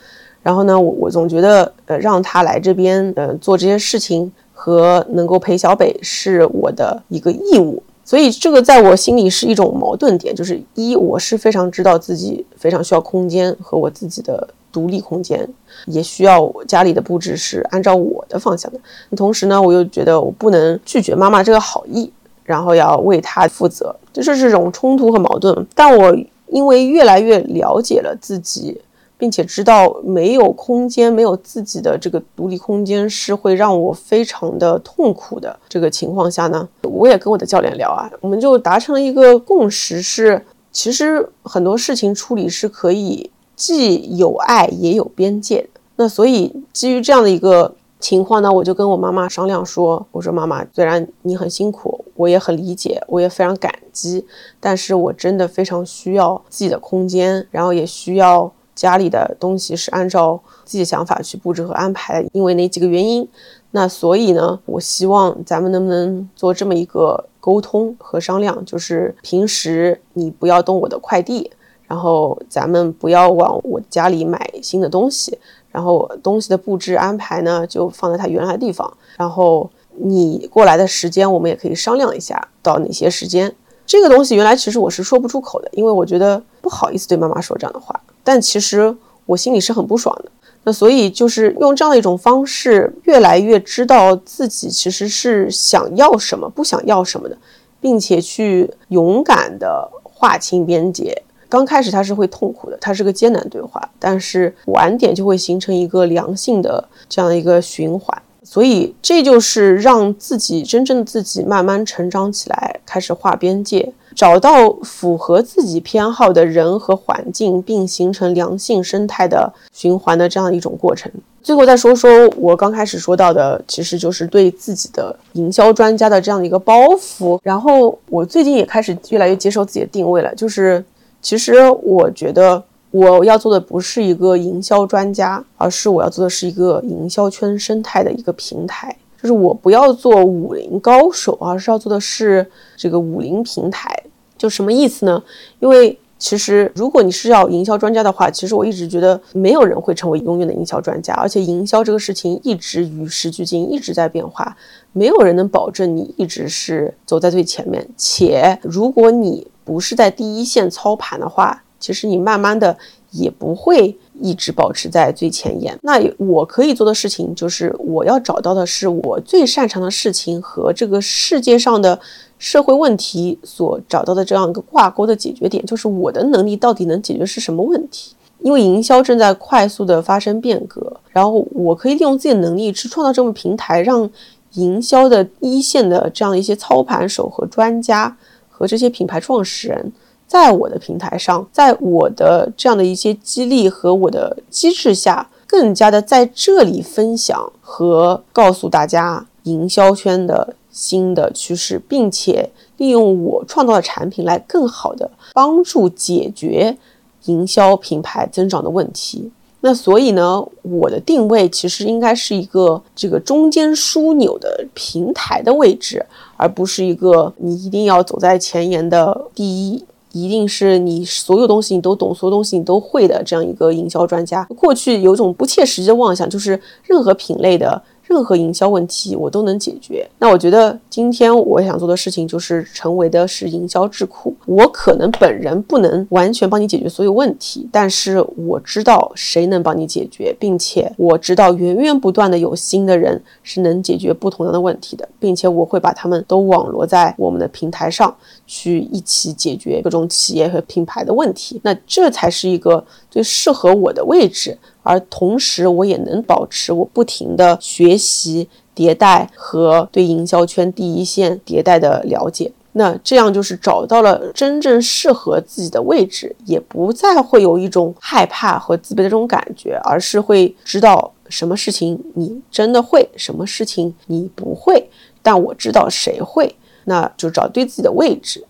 [0.40, 7.82] 然后呢，我我总觉得，呃，让她来这边，呃，做这些事情和能够陪小北是我的一个义务。
[8.12, 15.48] 所以这个在我心里是一种矛盾点，就是一我是非常知道自己非常需要空间和我自己的独立空间，
[15.86, 18.78] 也需要我家里的布置是按照我的方向的。
[19.16, 22.12] 同时呢，我又觉得我不能拒绝妈妈这个好意，
[22.44, 25.66] 然后要为她负责，就是这种冲突和矛盾。
[25.74, 26.14] 但我
[26.48, 28.78] 因为越来越了解了自己。
[29.22, 45.68] 并且知道没有空间、没有自己的这个独立空间是会让我非常的痛苦的这个情况下呢，我也跟我的教练聊啊，我们就达成了一个共识，是其实很多事情处理是可以既有爱也有边界。
[45.94, 54.26] 那所以基于这样的一个情况呢，我就跟我妈妈商量说，我说妈妈，虽然你很辛苦，我也很理解，我也非常感激，
[54.58, 58.52] 但是我真的非常需要自己的空间，然后也需要。
[58.82, 63.28] 家里的东西是按照自己的想法去布置和安排，因为哪几个原因？
[63.70, 71.48] 那所以呢，我希望咱们能不能做这么一个沟通和商量，就是平时你不要动我的快递，
[71.86, 75.38] 然后咱们不要往我家里买新的东西，
[75.70, 83.54] 然后东西的布置安排呢就放在它原来的地方，然后你过来的时间我们也可以商量一下，到哪些时间。
[83.86, 88.00] 这个东西原来其实我是说不出口的，因为我觉得不好意思对妈妈说这样的话。
[88.24, 88.94] 但其实
[89.26, 90.30] 我心里是很不爽的，
[90.64, 97.36] 那所以就是用这样的一种方式，越来越知道自己其实是想要什么，不想要什么的，
[97.80, 101.22] 并且去勇敢的划清边界。
[101.48, 108.22] 刚开始他是会痛苦的，他是个艰难对话，但是晚点就会形成一个良性的这样一个循环。
[108.44, 113.92] 所以这就是让自己真正的自己慢慢成长起来，开始划边界。
[114.14, 121.10] 找到符合自己偏好的人和环境，并形成良性生态的循环的这样一种过程。
[121.42, 127.40] 最后再说说我刚开始说到的，其实就是对自己的营销专家的这样的一个包袱。
[127.42, 130.84] 然后我最近也开始越来越接受自己的定位了，就是
[131.22, 132.62] 其实我觉得
[132.92, 138.96] 我要做的不是一个营销专家，而是我要做的是一个营销圈生态的一个平台。
[139.20, 143.96] 就是我不要做武林高手，而是要做的是这个武林平台。
[144.36, 145.22] 就什么意思呢？
[145.60, 154.56] 因为其实如果你是要营销专家的话，其实我一直觉得没有人会成为永远的营销专家，而且营销这个事情一直与时俱进，一直在变化，
[154.92, 157.88] 没有人能保证你一直是走在最前面。
[157.96, 162.78] 且如果你不是在第一线操盘的话，其实你慢慢的。
[163.14, 165.78] 也不会一直保持在最前沿。
[165.82, 172.00] 那我可以做的事情就是，我要找到的是我最擅长的事情和这个世界上的
[172.38, 178.14] 社会问题所找到的这样一个挂钩的解决点，就是我的能力到底能解决是什么问题？
[178.38, 184.08] 因为营销正在快速的发生变革，然后我可以利用自己的能力去创造这么平台，让
[184.54, 188.16] 营销的一线的这样一些操盘手和专家
[188.48, 189.92] 和这些品牌创始人。
[190.32, 206.78] 在我的平台上，在我的这样的一些激励和我的机制下，更加的在这里分享和告诉大家营销圈的新的趋势，并且利用我创造的产品来更好的帮助解决
[207.26, 209.30] 营销品牌增长的问题。
[209.60, 216.06] 那所以呢，我的定位其实应该是一个这个中间枢纽的平台的位置，
[216.38, 219.84] 而不是一个你一定要走在前沿的第一。
[220.12, 224.44] 一定是你所有东西你都懂，所有东西你都会的这样一个营销专家。
[224.56, 227.82] 过去有种不切实际的妄想，就是任何品类的。
[228.12, 230.06] 任何营销问题我都能解决。
[230.18, 234.36] 那我觉得今天我想做的事情就是成为的是营销智库。
[234.44, 248.14] 我可能本人不能完全帮你解决所有问题，但是我知道谁能帮你解决，并且我知道源源不断的有新的人是能解决不同样的问题的，并且我会把他们都网罗在我们的平台上
[248.46, 251.58] 去一起解决各种企业和品牌的问题。
[251.64, 254.58] 那这才是一个最适合我的位置。
[254.82, 262.52] 而同时，我也能保持我不停的学习、迭代和对营销圈第一线迭代的了解。
[262.74, 274.88] 那这样就是找到了真正适合自己的位置，也不再会有一种害怕和自卑的这种感觉，而是会知道什么事情你真的会，什么事情你不会。
[275.22, 276.56] 但我知道谁会，
[276.86, 278.42] 那就找对自己的位置。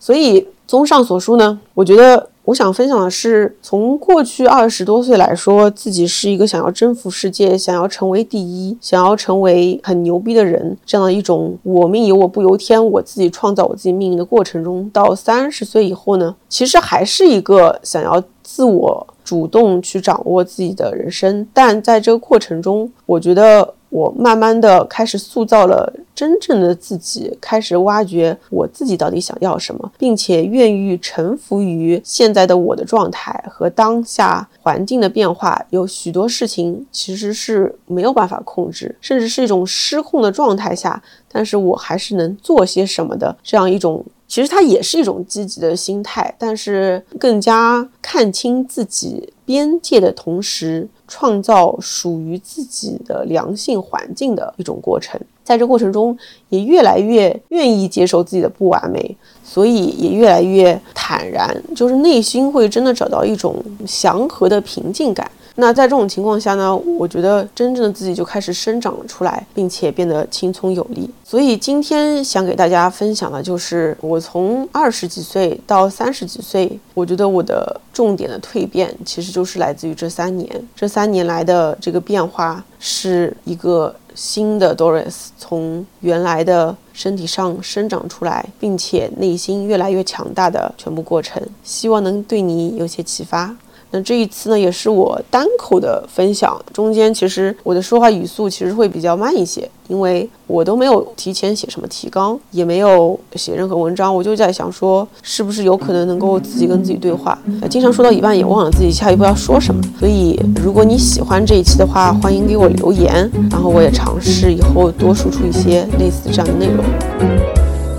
[0.00, 2.28] 所以，综上所述呢，我觉得。
[2.46, 23.74] 我想分享的是，从过去二十多岁来说，自己是一个想要征服世界、想要成为第一、想要成为很牛逼的人这样的一种“我命由我不由天”，我自己创造我自己命运的过程中，到三十岁以后呢，其实还是一个想要自我主动去掌握自己的人生，但在这个过程中，我觉得。
[23.88, 35.64] 我慢慢的开始塑造了真正的自己，开始挖掘我自己到底想要什么，并且愿意臣服于现在的我的状态和当下环境的变化。
[35.70, 44.04] 有许多事情其实是没有办法控制，甚至是一种失控的状态下，但是我还是能做些什么的这样一种。
[44.28, 55.18] 其实它也是一种积极的心态，但是更加看清自己边界的同时，创造属于自己的良性环境的一种过程。
[55.44, 56.18] 在这过程中，
[56.48, 63.54] 也越来越愿意接受自己的不完美，所以也越来越坦然，就是内心会真的找到一种
[63.86, 65.30] 祥和的平静感。
[65.58, 71.10] 那在这种情况下呢，我觉得真正的自己就开始生长了出来，并且变得轻松有力。
[71.24, 80.68] 所以今天想给大家分享的就是我从二十几岁到三十几岁，我觉得我的重点的蜕变其实就是来自于这三年。
[80.74, 91.42] 这三年来的这个变化是一个新的 Doris 从原来的身体上生长出来，并且内心越来越强大的全部过程。
[91.64, 93.56] 希望能对你有些启发。
[93.96, 107.38] 那这一次呢，也是我单口的分享，中间其实我的说话语速其实会比较慢一些，因为我都没有提前写什么提纲，也没有写任何文章，我就在想说，是不是有可能能够自己跟自己对话？
[107.70, 109.82] 经常说到一半也忘了自己下一步要说什么。
[109.98, 116.84] 所以，如果你喜欢这一期的话，欢迎给我留言，然后我也尝试以后多输出一些类似这样的内容。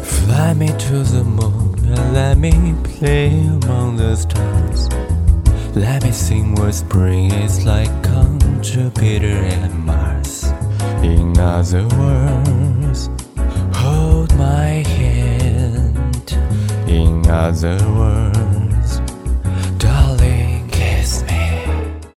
[0.03, 3.31] Fly me to the moon and let me play
[3.61, 5.06] among the stars.
[5.77, 10.45] Let me sing what spring is like on Jupiter and Mars.
[11.03, 13.11] In other words,
[13.75, 16.31] hold my hand.
[16.87, 18.46] In other words,